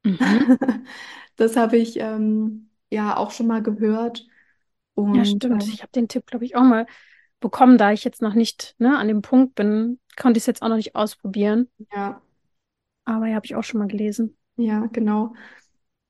[0.03, 0.17] Mhm.
[1.35, 4.27] Das habe ich ähm, ja auch schon mal gehört.
[4.93, 5.63] Und, ja, stimmt.
[5.63, 6.85] Äh, ich habe den Tipp, glaube ich, auch mal
[7.39, 10.61] bekommen, da ich jetzt noch nicht ne, an dem Punkt bin, konnte ich es jetzt
[10.61, 11.69] auch noch nicht ausprobieren.
[11.91, 12.21] Ja.
[13.05, 14.37] Aber ja, habe ich auch schon mal gelesen.
[14.55, 15.33] Ja, genau.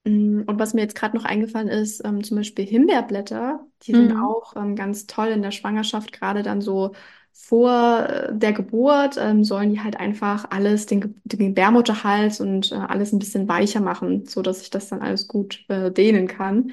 [0.04, 3.98] Mm, und was mir jetzt gerade noch eingefallen ist, ähm, zum Beispiel Himbeerblätter, die mhm.
[3.98, 6.94] sind auch ähm, ganz toll in der Schwangerschaft, gerade dann so
[7.32, 12.76] vor äh, der Geburt ähm, sollen die halt einfach alles, den, den Gebärmutterhals und äh,
[12.76, 16.72] alles ein bisschen weicher machen, so dass ich das dann alles gut äh, dehnen kann.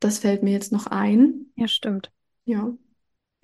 [0.00, 1.46] Das fällt mir jetzt noch ein.
[1.54, 2.10] Ja, stimmt.
[2.44, 2.72] Ja.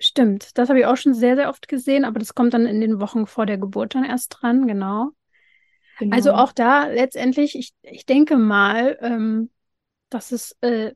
[0.01, 0.57] Stimmt.
[0.57, 2.99] Das habe ich auch schon sehr, sehr oft gesehen, aber das kommt dann in den
[2.99, 5.11] Wochen vor der Geburt dann erst dran, genau.
[5.99, 6.15] Genau.
[6.15, 9.49] Also auch da letztendlich, ich, ich denke mal, ähm,
[10.09, 10.93] dass es äh,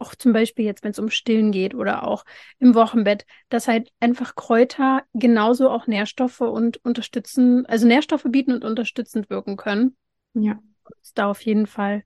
[0.00, 2.24] auch zum Beispiel jetzt, wenn es um Stillen geht oder auch
[2.58, 8.64] im Wochenbett, dass halt einfach Kräuter genauso auch Nährstoffe und unterstützen, also Nährstoffe bieten und
[8.64, 9.96] unterstützend wirken können.
[10.34, 10.58] Ja.
[11.02, 12.02] Es da auf jeden Fall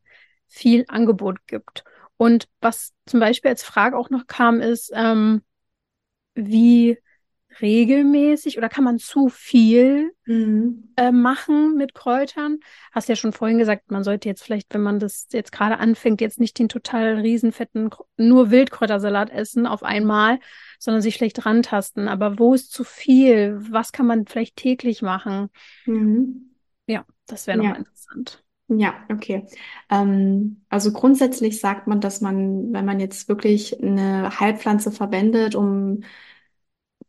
[0.46, 1.84] viel Angebot gibt.
[2.16, 5.42] Und was zum Beispiel als Frage auch noch kam, ist, ähm,
[6.34, 6.98] wie
[7.60, 10.94] regelmäßig oder kann man zu viel Mhm.
[10.96, 12.58] äh, machen mit Kräutern?
[12.92, 16.20] Hast ja schon vorhin gesagt, man sollte jetzt vielleicht, wenn man das jetzt gerade anfängt,
[16.20, 20.40] jetzt nicht den total riesenfetten, nur Wildkräutersalat essen auf einmal,
[20.78, 22.08] sondern sich vielleicht rantasten.
[22.08, 23.58] Aber wo ist zu viel?
[23.70, 25.50] Was kann man vielleicht täglich machen?
[25.86, 26.50] Mhm.
[26.86, 27.58] Ja, das wäre Ja.
[27.58, 28.44] nochmal interessant.
[28.68, 29.46] Ja, okay.
[29.90, 36.02] Ähm, also grundsätzlich sagt man, dass man, wenn man jetzt wirklich eine Heilpflanze verwendet, um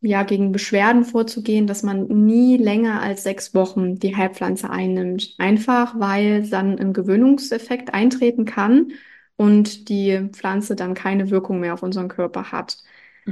[0.02, 5.36] ja gegen Beschwerden vorzugehen, dass man nie länger als sechs Wochen die Heilpflanze einnimmt.
[5.38, 8.92] Einfach weil dann ein Gewöhnungseffekt eintreten kann
[9.36, 12.78] und die Pflanze dann keine Wirkung mehr auf unseren Körper hat.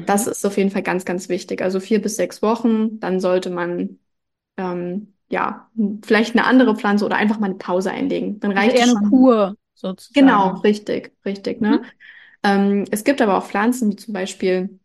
[0.05, 0.27] Das Mhm.
[0.27, 1.61] ist auf jeden Fall ganz, ganz wichtig.
[1.61, 3.99] Also vier bis sechs Wochen, dann sollte man
[4.57, 5.69] ähm, ja
[6.05, 8.39] vielleicht eine andere Pflanze oder einfach mal eine Pause einlegen.
[8.39, 9.09] Dann Also reicht eher es eine schon.
[9.09, 10.53] Kur sozusagen.
[10.53, 11.81] Genau, richtig, richtig, ne?
[11.81, 11.91] Mhm.
[12.43, 14.79] Ähm, es gibt aber auch Pflanzen, wie zum Beispiel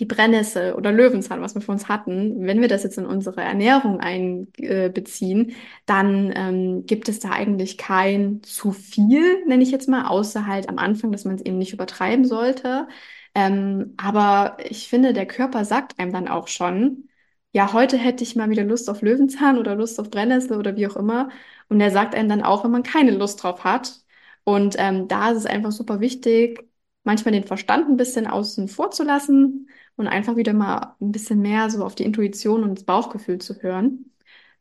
[0.00, 2.46] die Brennnessel oder Löwenzahn, was wir für uns hatten.
[2.46, 5.54] Wenn wir das jetzt in unsere Ernährung einbeziehen,
[5.86, 10.68] dann ähm, gibt es da eigentlich kein zu viel, nenne ich jetzt mal, außer halt
[10.70, 12.88] am Anfang, dass man es eben nicht übertreiben sollte.
[13.34, 17.08] Ähm, aber ich finde, der Körper sagt einem dann auch schon,
[17.52, 20.86] ja, heute hätte ich mal wieder Lust auf Löwenzahn oder Lust auf Brennnessel oder wie
[20.86, 21.28] auch immer.
[21.68, 24.00] Und er sagt einem dann auch, wenn man keine Lust drauf hat.
[24.44, 26.64] Und ähm, da ist es einfach super wichtig,
[27.04, 29.68] manchmal den Verstand ein bisschen außen vor zu lassen
[30.00, 33.62] und einfach wieder mal ein bisschen mehr so auf die Intuition und das Bauchgefühl zu
[33.62, 34.12] hören.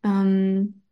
[0.03, 0.83] Ähm,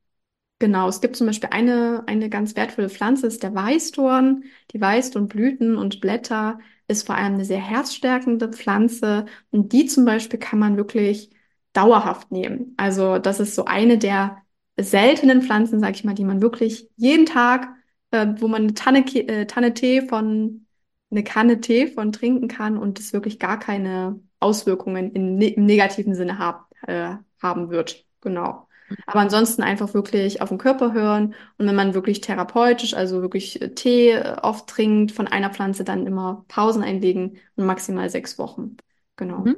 [0.59, 4.43] genau, es gibt zum Beispiel eine, eine ganz wertvolle Pflanze, ist der Weißdorn.
[4.71, 10.39] Die Weißdornblüten und Blätter ist vor allem eine sehr herzstärkende Pflanze und die zum Beispiel
[10.39, 11.31] kann man wirklich
[11.73, 12.73] dauerhaft nehmen.
[12.77, 14.41] Also das ist so eine der
[14.79, 17.67] seltenen Pflanzen, sag ich mal, die man wirklich jeden Tag,
[18.11, 20.65] äh, wo man eine Tanne, äh, Tanne Tee von
[21.09, 25.65] eine Kanne Tee von trinken kann und es wirklich gar keine Auswirkungen in, ne im
[25.65, 28.05] negativen Sinne hab, äh, haben wird.
[28.21, 28.67] Genau.
[29.05, 33.61] Aber ansonsten einfach wirklich auf den Körper hören und wenn man wirklich therapeutisch, also wirklich
[33.61, 38.38] äh, Tee äh, oft trinkt von einer Pflanze, dann immer Pausen einlegen und maximal sechs
[38.38, 38.77] Wochen.
[39.15, 39.39] Genau.
[39.39, 39.57] Mhm.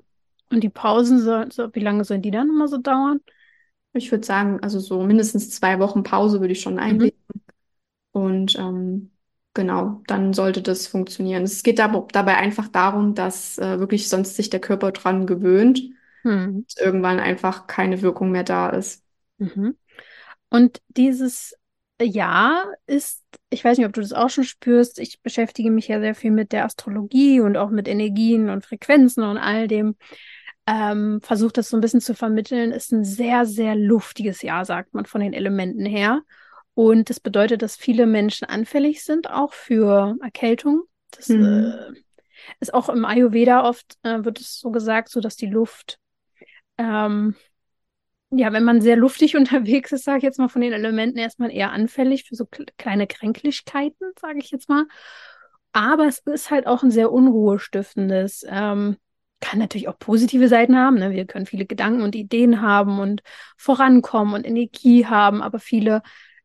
[0.52, 3.20] Und die Pausen, so, so, wie lange sollen die dann immer so dauern?
[3.94, 6.80] Ich würde sagen, also so mindestens zwei Wochen Pause würde ich schon Mhm.
[6.80, 7.18] einlegen.
[8.12, 9.12] Und ähm,
[9.54, 11.44] genau, dann sollte das funktionieren.
[11.44, 15.82] Es geht dab dabei einfach darum, dass äh, wirklich sonst sich der Körper dran gewöhnt,
[16.24, 16.66] Hm.
[16.68, 19.04] dass irgendwann einfach keine Wirkung mehr da ist.
[19.38, 19.78] Mhm.
[20.50, 21.56] Und dieses
[22.02, 26.00] Jahr ist, ich weiß nicht, ob du das auch schon spürst, ich beschäftige mich ja
[26.00, 29.96] sehr viel mit der Astrologie und auch mit Energien und Frequenzen und all dem.
[30.68, 34.94] Ähm, versuche das so ein bisschen zu vermitteln, ist ein sehr, sehr luftiges Jahr, sagt
[34.94, 36.22] man von den Elementen her.
[36.82, 40.84] Und das bedeutet, dass viele Menschen anfällig sind, auch für Erkältung.
[41.12, 41.74] Das Mhm.
[41.96, 42.02] äh,
[42.62, 46.00] ist auch im Ayurveda oft, äh, wird es so gesagt, so dass die Luft
[46.78, 47.36] ähm,
[48.32, 51.52] ja, wenn man sehr luftig unterwegs ist, sage ich jetzt mal von den Elementen, erstmal
[51.52, 54.86] eher anfällig für so kle- kleine Kränklichkeiten, sage ich jetzt mal.
[55.72, 58.46] Aber es ist halt auch ein sehr unruhestiftendes.
[58.48, 58.98] Ähm,
[59.42, 60.96] kann natürlich auch positive Seiten haben.
[60.98, 61.12] Ne?
[61.12, 63.22] Wir können viele Gedanken und Ideen haben und
[63.58, 66.02] vorankommen und Energie haben, aber viele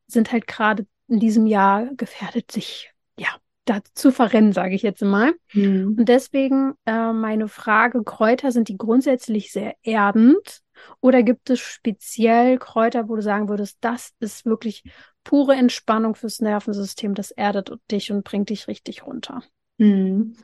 [0.07, 3.29] sind halt gerade in diesem Jahr gefährdet, sich ja
[3.65, 5.35] da zu verrennen, sage ich jetzt mal.
[5.53, 5.97] Mhm.
[5.99, 10.61] Und deswegen äh, meine Frage, Kräuter, sind die grundsätzlich sehr erdend?
[11.01, 14.83] Oder gibt es speziell Kräuter, wo du sagen würdest, das ist wirklich
[15.23, 19.43] pure Entspannung fürs Nervensystem, das erdet dich und bringt dich richtig runter?
[19.79, 20.37] Mhm.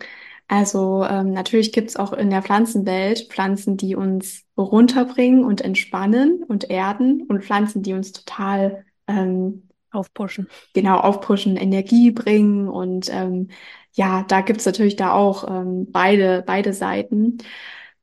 [0.49, 6.43] Also ähm, natürlich gibt es auch in der Pflanzenwelt Pflanzen, die uns runterbringen und entspannen
[6.43, 10.49] und erden und Pflanzen, die uns total ähm, Aufpushen.
[10.75, 13.49] genau aufpushen, Energie bringen und ähm,
[13.93, 17.39] ja, da gibt's natürlich da auch ähm, beide, beide Seiten.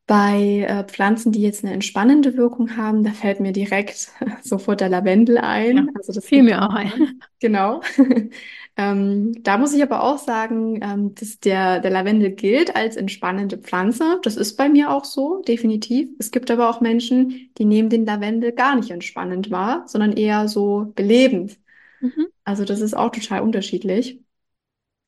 [0.06, 4.10] Bei äh, Pflanzen, die jetzt eine entspannende Wirkung haben, da fällt mir direkt
[4.44, 5.78] sofort der Lavendel ein.
[5.78, 6.92] Ja, Also das fiel gibt mir auch ein.
[7.40, 7.82] Genau.
[8.80, 13.58] Ähm, da muss ich aber auch sagen, ähm, dass der, der Lavendel gilt als entspannende
[13.58, 14.20] Pflanze.
[14.22, 16.10] Das ist bei mir auch so, definitiv.
[16.20, 20.48] Es gibt aber auch Menschen, die nehmen den Lavendel gar nicht entspannend wahr, sondern eher
[20.48, 21.58] so belebend.
[22.02, 22.28] Mhm.
[22.44, 24.22] Also das ist auch total unterschiedlich.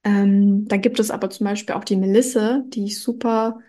[0.03, 3.59] Ähm, dann gibt es aber zum Beispiel auch die Melisse, die ich super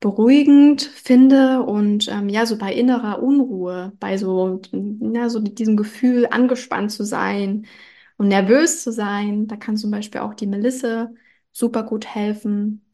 [0.00, 6.26] beruhigend finde und ähm, ja, so bei innerer Unruhe, bei so, ja, so diesem Gefühl,
[6.30, 7.66] angespannt zu sein
[8.16, 11.14] und nervös zu sein, da kann zum Beispiel auch die Melisse
[11.52, 12.86] super gut helfen.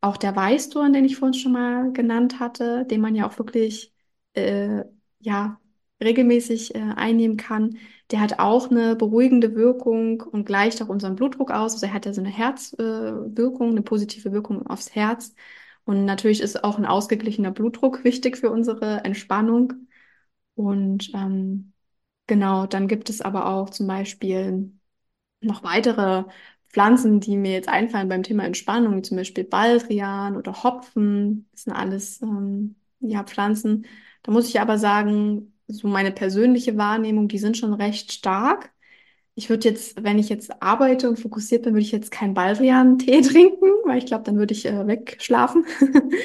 [0.00, 3.92] Auch der Weißdorn, den ich vorhin schon mal genannt hatte, den man ja auch wirklich
[4.34, 4.84] äh,
[5.20, 5.60] ja,
[6.02, 7.76] regelmäßig äh, einnehmen kann,
[8.10, 11.74] der hat auch eine beruhigende Wirkung und gleicht auch unseren Blutdruck aus.
[11.74, 15.34] Also er hat ja so eine Herzwirkung, äh, eine positive Wirkung aufs Herz.
[15.84, 19.88] Und natürlich ist auch ein ausgeglichener Blutdruck wichtig für unsere Entspannung.
[20.54, 21.69] Und ähm,
[22.30, 24.72] genau, dann gibt es aber auch zum Beispiel
[25.40, 26.24] noch weitere
[26.68, 31.48] Pflanzen, die mir jetzt einfallen beim Thema Entspannung, wie zum Beispiel Baldrian oder Hopfen.
[31.52, 33.86] Das sind alles ähm, ja, Pflanzen.
[34.22, 38.70] Da muss ich aber sagen, so meine persönliche Wahrnehmung, die sind schon recht stark.
[39.34, 43.22] Ich würde jetzt, wenn ich jetzt arbeite und fokussiert bin, würde ich jetzt keinen Baldrian-Tee
[43.22, 45.66] trinken, weil ich glaube, dann würde ich äh, wegschlafen.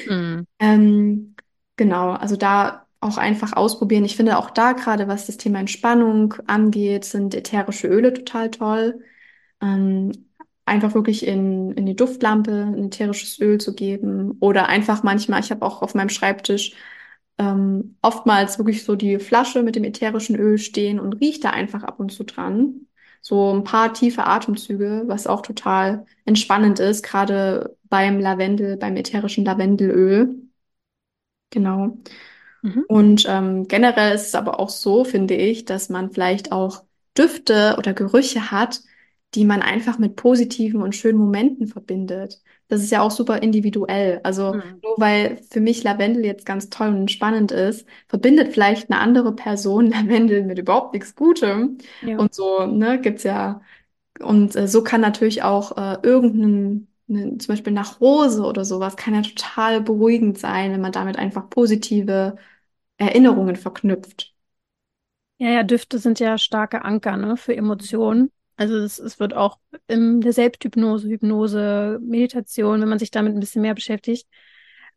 [0.06, 0.46] mm.
[0.60, 1.34] ähm,
[1.76, 4.04] genau, also da auch einfach ausprobieren.
[4.04, 9.04] Ich finde auch da gerade, was das Thema Entspannung angeht, sind ätherische Öle total toll.
[9.60, 10.12] Ähm,
[10.64, 15.50] einfach wirklich in, in die Duftlampe ein ätherisches Öl zu geben oder einfach manchmal, ich
[15.50, 16.74] habe auch auf meinem Schreibtisch
[17.38, 21.82] ähm, oftmals wirklich so die Flasche mit dem ätherischen Öl stehen und riecht da einfach
[21.84, 22.86] ab und zu dran.
[23.20, 29.44] So ein paar tiefe Atemzüge, was auch total entspannend ist, gerade beim Lavendel, beim ätherischen
[29.44, 30.36] Lavendelöl.
[31.50, 31.98] Genau.
[32.66, 32.84] Mhm.
[32.88, 36.82] Und ähm, generell ist es aber auch so, finde ich, dass man vielleicht auch
[37.16, 38.80] Düfte oder Gerüche hat,
[39.34, 42.40] die man einfach mit positiven und schönen Momenten verbindet.
[42.68, 44.20] Das ist ja auch super individuell.
[44.24, 44.80] Also mhm.
[44.82, 49.34] nur weil für mich Lavendel jetzt ganz toll und spannend ist, verbindet vielleicht eine andere
[49.34, 51.78] Person Lavendel mit überhaupt nichts Gutem.
[52.02, 52.18] Ja.
[52.18, 53.60] Und so, ne, gibt's ja.
[54.20, 58.96] Und äh, so kann natürlich auch äh, irgendein, ne, zum Beispiel nach Rose oder sowas,
[58.96, 62.36] kann ja total beruhigend sein, wenn man damit einfach positive
[62.98, 64.34] Erinnerungen verknüpft.
[65.38, 68.32] Ja, ja, Düfte sind ja starke Anker, ne, für Emotionen.
[68.56, 73.40] Also es, es wird auch in der Selbsthypnose, Hypnose, Meditation, wenn man sich damit ein
[73.40, 74.26] bisschen mehr beschäftigt,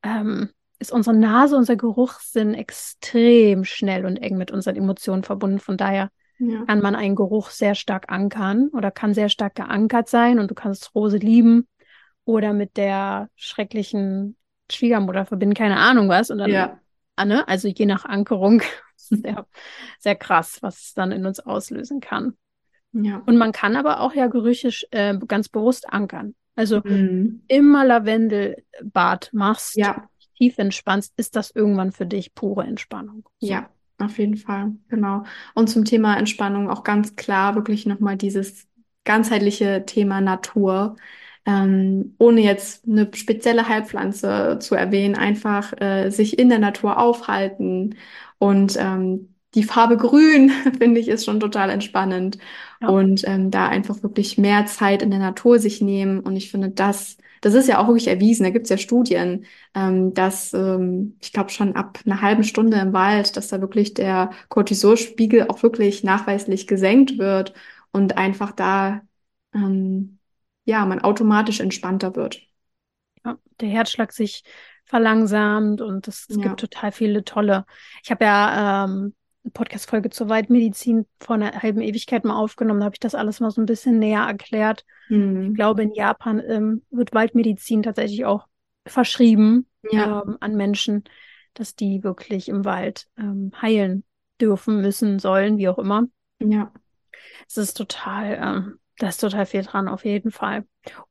[0.01, 5.59] ähm, ist unsere Nase, unser Geruchssinn extrem schnell und eng mit unseren Emotionen verbunden.
[5.59, 6.63] Von daher ja.
[6.65, 10.55] kann man einen Geruch sehr stark ankern oder kann sehr stark geankert sein und du
[10.55, 11.67] kannst Rose lieben
[12.23, 14.37] oder mit der schrecklichen
[14.71, 16.29] Schwiegermutter verbinden, keine Ahnung was.
[16.29, 16.79] Und dann, ja.
[17.20, 17.45] Ah, ne?
[17.49, 18.61] also je nach Ankerung,
[18.95, 19.45] sehr,
[19.99, 22.38] sehr krass, was es dann in uns auslösen kann.
[22.93, 23.22] Ja.
[23.26, 26.34] Und man kann aber auch ja Gerüche äh, ganz bewusst ankern.
[26.55, 27.43] Also mhm.
[27.49, 30.07] immer Lavendelbad machst, ja.
[30.38, 33.28] tief entspannst, ist das irgendwann für dich pure Entspannung.
[33.39, 33.47] So.
[33.47, 35.24] Ja, auf jeden Fall, genau.
[35.55, 38.65] Und zum Thema Entspannung auch ganz klar wirklich nochmal dieses
[39.03, 40.95] ganzheitliche Thema Natur.
[41.45, 47.95] Ähm, ohne jetzt eine spezielle Heilpflanze zu erwähnen, einfach äh, sich in der Natur aufhalten
[48.37, 52.37] und ähm, die Farbe Grün, finde ich, ist schon total entspannend.
[52.81, 52.89] Ja.
[52.89, 56.19] Und ähm, da einfach wirklich mehr Zeit in der Natur sich nehmen.
[56.19, 58.43] Und ich finde, das, das ist ja auch wirklich erwiesen.
[58.43, 62.77] Da gibt es ja Studien, ähm, dass ähm, ich glaube schon ab einer halben Stunde
[62.77, 67.53] im Wald, dass da wirklich der Cortisolspiegel auch wirklich nachweislich gesenkt wird
[67.91, 69.01] und einfach da
[69.53, 70.18] ähm,
[70.70, 72.41] ja man automatisch entspannter wird.
[73.26, 74.43] Ja, der Herzschlag sich
[74.86, 76.43] verlangsamt und es, es ja.
[76.43, 77.65] gibt total viele tolle.
[78.03, 79.13] Ich habe ja ähm,
[79.53, 82.82] Podcast-Folge zur Waldmedizin vor einer halben Ewigkeit mal aufgenommen.
[82.82, 84.86] Da habe ich das alles mal so ein bisschen näher erklärt.
[85.09, 85.49] Mhm.
[85.49, 88.47] Ich glaube, in Japan ähm, wird Waldmedizin tatsächlich auch
[88.86, 90.22] verschrieben ja.
[90.22, 91.03] ähm, an Menschen,
[91.53, 94.03] dass die wirklich im Wald ähm, heilen
[94.39, 96.05] dürfen, müssen, sollen, wie auch immer.
[96.39, 96.72] Ja.
[97.47, 100.65] Es ist total, ähm, da ist total viel dran, auf jeden Fall.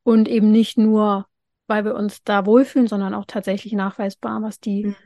[0.04, 1.26] Und eben nicht nur,
[1.66, 4.96] weil wir uns da wohlfühlen, sondern auch tatsächlich nachweisbar, was die mhm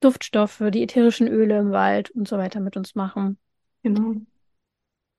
[0.00, 3.38] Duftstoffe, die ätherischen Öle im Wald und so weiter mit uns machen.
[3.82, 4.14] Genau.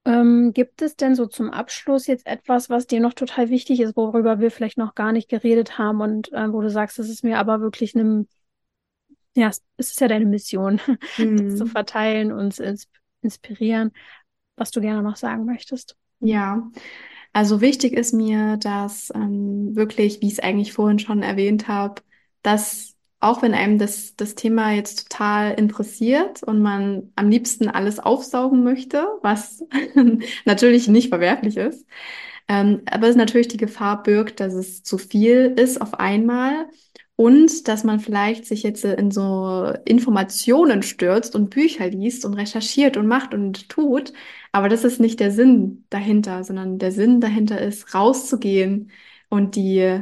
[0.06, 3.98] Ähm, gibt es denn so zum Abschluss jetzt etwas, was dir noch total wichtig ist,
[3.98, 7.24] worüber wir vielleicht noch gar nicht geredet haben und äh, wo du sagst, das ist
[7.24, 8.26] mir aber wirklich eine,
[9.36, 10.80] ja, es ist ja deine Mission,
[11.18, 11.38] mhm.
[11.48, 11.70] das zu mhm.
[11.70, 12.88] verteilen und ins
[13.22, 13.92] inspirieren,
[14.56, 15.98] was du gerne noch sagen möchtest?
[16.20, 16.72] Ja,
[17.34, 22.02] also wichtig ist mir, dass ähm, wirklich, wie ich es eigentlich vorhin schon erwähnt habe,
[22.44, 28.00] dass auch wenn einem das, das Thema jetzt total interessiert und man am liebsten alles
[28.00, 29.64] aufsaugen möchte, was
[30.46, 31.86] natürlich nicht verwerflich ist,
[32.50, 36.68] Ähm, aber es natürlich die Gefahr birgt, dass es zu viel ist auf einmal
[37.18, 42.96] und dass man vielleicht sich jetzt in so Informationen stürzt und Bücher liest und recherchiert
[42.98, 44.14] und macht und tut.
[44.54, 48.92] Aber das ist nicht der Sinn dahinter, sondern der Sinn dahinter ist, rauszugehen
[49.30, 50.02] und die,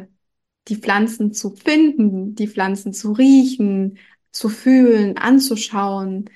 [0.67, 3.97] die Pflanzen zu finden, die Pflanzen zu riechen,
[4.31, 6.29] zu fühlen, anzuschauen,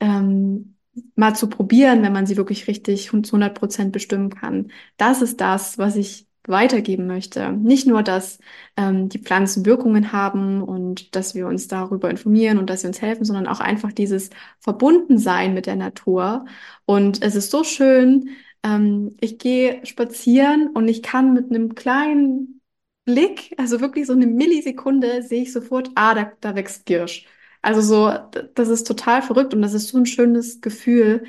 [0.00, 0.76] ähm,
[1.16, 4.70] mal zu probieren, wenn man sie wirklich richtig zu 100 Prozent bestimmen kann.
[4.96, 7.52] Das ist das, was ich weitergeben möchte.
[7.52, 8.38] Nicht nur, dass
[8.76, 13.00] ähm, die Pflanzen Wirkungen haben und dass wir uns darüber informieren und dass sie uns
[13.02, 14.30] helfen, sondern auch einfach dieses
[14.60, 16.44] Verbundensein mit der Natur.
[16.86, 18.30] Und es ist so schön,
[18.62, 22.60] ähm, ich gehe spazieren und ich kann mit einem kleinen
[23.04, 27.26] Blick, also wirklich so eine Millisekunde, sehe ich sofort, ah, da, da wächst Girsch.
[27.62, 28.12] Also so,
[28.54, 31.24] das ist total verrückt und das ist so ein schönes Gefühl.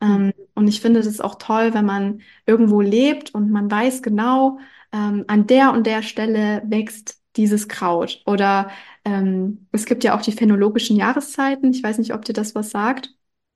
[0.00, 4.58] Ähm, und ich finde das auch toll, wenn man irgendwo lebt und man weiß genau,
[4.92, 8.22] ähm, an der und der Stelle wächst dieses Kraut.
[8.26, 8.70] Oder
[9.04, 11.70] ähm, es gibt ja auch die phänologischen Jahreszeiten.
[11.72, 13.14] Ich weiß nicht, ob dir das was sagt.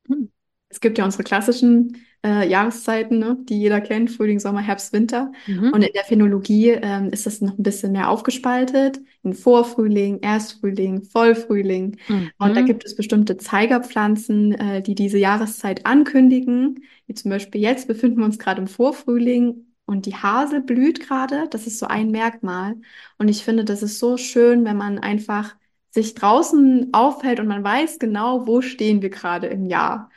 [0.09, 0.30] Hm.
[0.74, 5.30] Es gibt ja unsere klassischen äh, Jahreszeiten, ne, die jeder kennt, Frühling, Sommer, Herbst, Winter.
[5.46, 5.70] Mhm.
[5.72, 11.04] Und in der Phänologie ähm, ist das noch ein bisschen mehr aufgespaltet in Vorfrühling, Erstfrühling,
[11.04, 11.96] Vollfrühling.
[12.08, 12.30] Mhm.
[12.38, 16.82] Und da gibt es bestimmte Zeigerpflanzen, äh, die diese Jahreszeit ankündigen.
[17.06, 21.46] Wie zum Beispiel jetzt befinden wir uns gerade im Vorfrühling und die Hasel blüht gerade.
[21.50, 22.74] Das ist so ein Merkmal.
[23.16, 25.54] Und ich finde, das ist so schön, wenn man einfach
[25.90, 30.10] sich draußen aufhält und man weiß genau, wo stehen wir gerade im Jahr.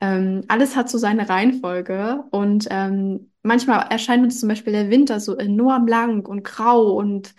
[0.00, 5.20] Ähm, alles hat so seine Reihenfolge und ähm, manchmal erscheint uns zum Beispiel der Winter
[5.20, 7.34] so enorm lang und grau und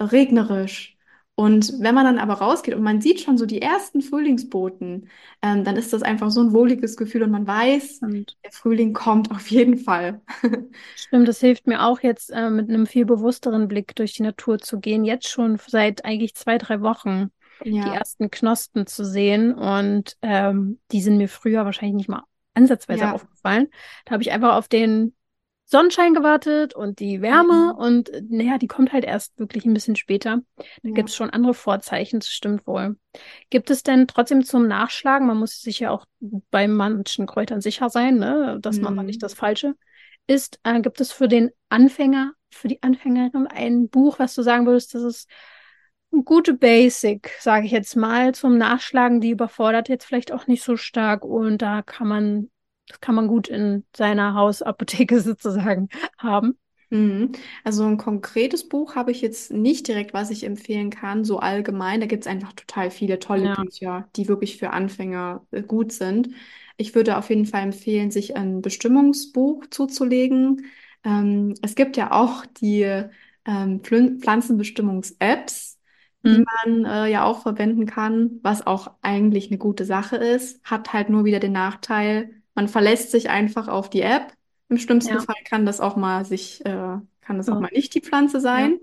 [0.00, 0.96] regnerisch.
[1.38, 5.10] Und wenn man dann aber rausgeht und man sieht schon so die ersten Frühlingsboten,
[5.42, 8.36] ähm, dann ist das einfach so ein wohliges Gefühl und man weiß, Stimmt.
[8.42, 10.22] der Frühling kommt auf jeden Fall.
[10.94, 14.58] Stimmt, das hilft mir auch jetzt äh, mit einem viel bewussteren Blick durch die Natur
[14.58, 15.04] zu gehen.
[15.04, 17.30] Jetzt schon seit eigentlich zwei, drei Wochen
[17.64, 17.84] ja.
[17.84, 19.54] die ersten Knospen zu sehen.
[19.54, 22.22] Und ähm, die sind mir früher wahrscheinlich nicht mal
[22.54, 23.12] ansatzweise ja.
[23.12, 23.68] aufgefallen.
[24.04, 25.14] Da habe ich einfach auf den
[25.68, 27.78] Sonnenschein gewartet und die Wärme mhm.
[27.78, 30.40] und naja, die kommt halt erst wirklich ein bisschen später.
[30.56, 30.94] Da ja.
[30.94, 32.96] gibt es schon andere Vorzeichen, das stimmt wohl.
[33.50, 36.06] Gibt es denn trotzdem zum Nachschlagen, man muss sich ja auch
[36.52, 38.84] bei manchen Kräutern sicher sein, ne, dass mhm.
[38.84, 39.74] man mal nicht das Falsche
[40.28, 44.66] ist, äh, gibt es für den Anfänger, für die Anfängerin ein Buch, was du sagen
[44.66, 45.28] würdest, das ist
[46.24, 49.20] gute Basic, sage ich jetzt mal, zum Nachschlagen.
[49.20, 52.50] Die überfordert jetzt vielleicht auch nicht so stark und da kann man,
[52.88, 55.88] das kann man gut in seiner Hausapotheke sozusagen
[56.18, 56.58] haben.
[56.90, 57.32] Mhm.
[57.64, 62.00] Also ein konkretes Buch habe ich jetzt nicht direkt, was ich empfehlen kann, so allgemein.
[62.00, 63.54] Da gibt es einfach total viele tolle ja.
[63.54, 66.30] Bücher, die wirklich für Anfänger äh, gut sind.
[66.76, 70.66] Ich würde auf jeden Fall empfehlen, sich ein Bestimmungsbuch zuzulegen.
[71.04, 72.82] Ähm, es gibt ja auch die
[73.46, 75.75] ähm, Pflanzenbestimmungs-Apps
[76.26, 76.44] die mhm.
[76.64, 81.08] man äh, ja auch verwenden kann, was auch eigentlich eine gute Sache ist, hat halt
[81.08, 84.32] nur wieder den Nachteil, man verlässt sich einfach auf die App.
[84.68, 85.20] Im schlimmsten ja.
[85.20, 87.54] Fall kann das auch mal sich, äh, kann das ja.
[87.54, 88.72] auch mal nicht die Pflanze sein.
[88.72, 88.78] Ja.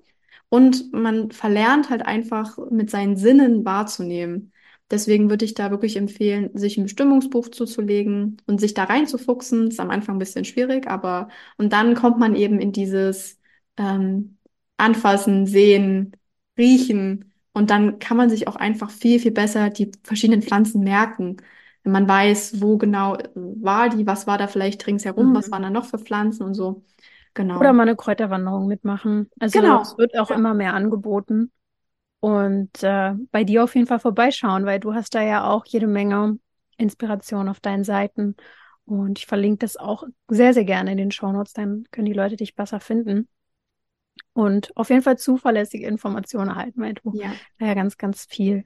[0.49, 4.53] Und man verlernt halt einfach mit seinen Sinnen wahrzunehmen.
[4.91, 9.69] Deswegen würde ich da wirklich empfehlen, sich ein Bestimmungsbuch zuzulegen und sich da reinzufuchsen.
[9.69, 13.39] Ist am Anfang ein bisschen schwierig, aber und dann kommt man eben in dieses
[13.77, 14.37] ähm,
[14.77, 16.15] Anfassen, Sehen,
[16.57, 21.37] Riechen und dann kann man sich auch einfach viel, viel besser die verschiedenen Pflanzen merken.
[21.83, 25.35] Wenn man weiß, wo genau war die, was war da vielleicht ringsherum, mhm.
[25.35, 26.83] was waren da noch für Pflanzen und so.
[27.35, 27.59] Genau.
[27.59, 29.29] Oder mal eine Kräuterwanderung mitmachen.
[29.39, 29.81] Also genau.
[29.81, 30.35] es wird auch ja.
[30.35, 31.51] immer mehr angeboten.
[32.19, 35.87] Und äh, bei dir auf jeden Fall vorbeischauen, weil du hast da ja auch jede
[35.87, 36.39] Menge
[36.77, 38.35] Inspiration auf deinen Seiten.
[38.85, 42.35] Und ich verlinke das auch sehr, sehr gerne in den Shownotes, dann können die Leute
[42.35, 43.27] dich besser finden
[44.33, 48.65] und auf jeden Fall zuverlässige Informationen erhalten, weil du ja, ja ganz, ganz viel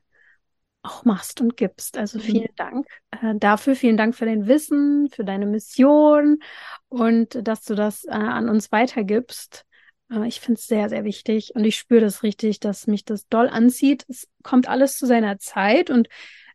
[0.81, 1.97] auch machst und gibst.
[1.97, 2.23] Also mhm.
[2.23, 6.39] vielen Dank äh, dafür, vielen Dank für dein Wissen, für deine Mission
[6.87, 9.65] und dass du das äh, an uns weitergibst.
[10.11, 13.27] Äh, ich finde es sehr, sehr wichtig und ich spüre das richtig, dass mich das
[13.27, 14.05] doll anzieht.
[14.07, 16.07] Es kommt alles zu seiner Zeit und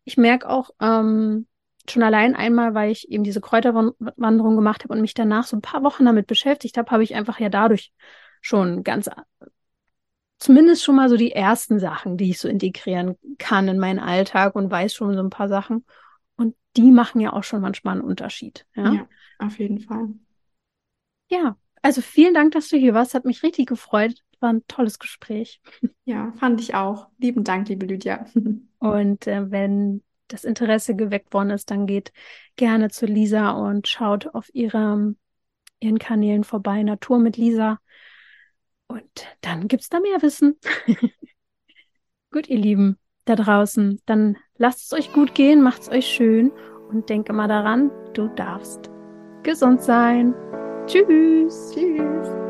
[0.04, 1.46] ich merke auch, ähm,
[1.88, 5.62] schon allein einmal, weil ich eben diese Kräuterwanderung gemacht habe und mich danach so ein
[5.62, 7.92] paar Wochen damit beschäftigt habe, habe ich einfach ja dadurch
[8.42, 9.08] schon ganz,
[10.38, 14.54] zumindest schon mal so die ersten Sachen, die ich so integrieren kann in meinen Alltag
[14.54, 15.86] und weiß schon so ein paar Sachen.
[16.36, 18.66] Und die machen ja auch schon manchmal einen Unterschied.
[18.74, 20.08] Ja, ja auf jeden Fall.
[21.30, 23.14] Ja, also vielen Dank, dass du hier warst.
[23.14, 24.16] Hat mich richtig gefreut.
[24.40, 25.62] War ein tolles Gespräch.
[26.04, 27.08] Ja, fand ich auch.
[27.18, 28.26] Lieben Dank, liebe Lydia.
[28.80, 32.12] Und äh, wenn das Interesse geweckt worden ist, dann geht
[32.56, 35.16] gerne zu Lisa und schaut auf ihrem
[35.82, 37.78] ihren Kanälen vorbei, Natur mit Lisa.
[38.92, 40.58] Und dann gibt's da mehr Wissen.
[42.30, 46.52] gut, ihr Lieben da draußen, dann lasst es euch gut gehen, macht's euch schön
[46.90, 48.90] und denke mal daran, du darfst
[49.42, 50.34] gesund sein.
[50.86, 51.72] Tschüss.
[51.74, 52.41] Tschüss.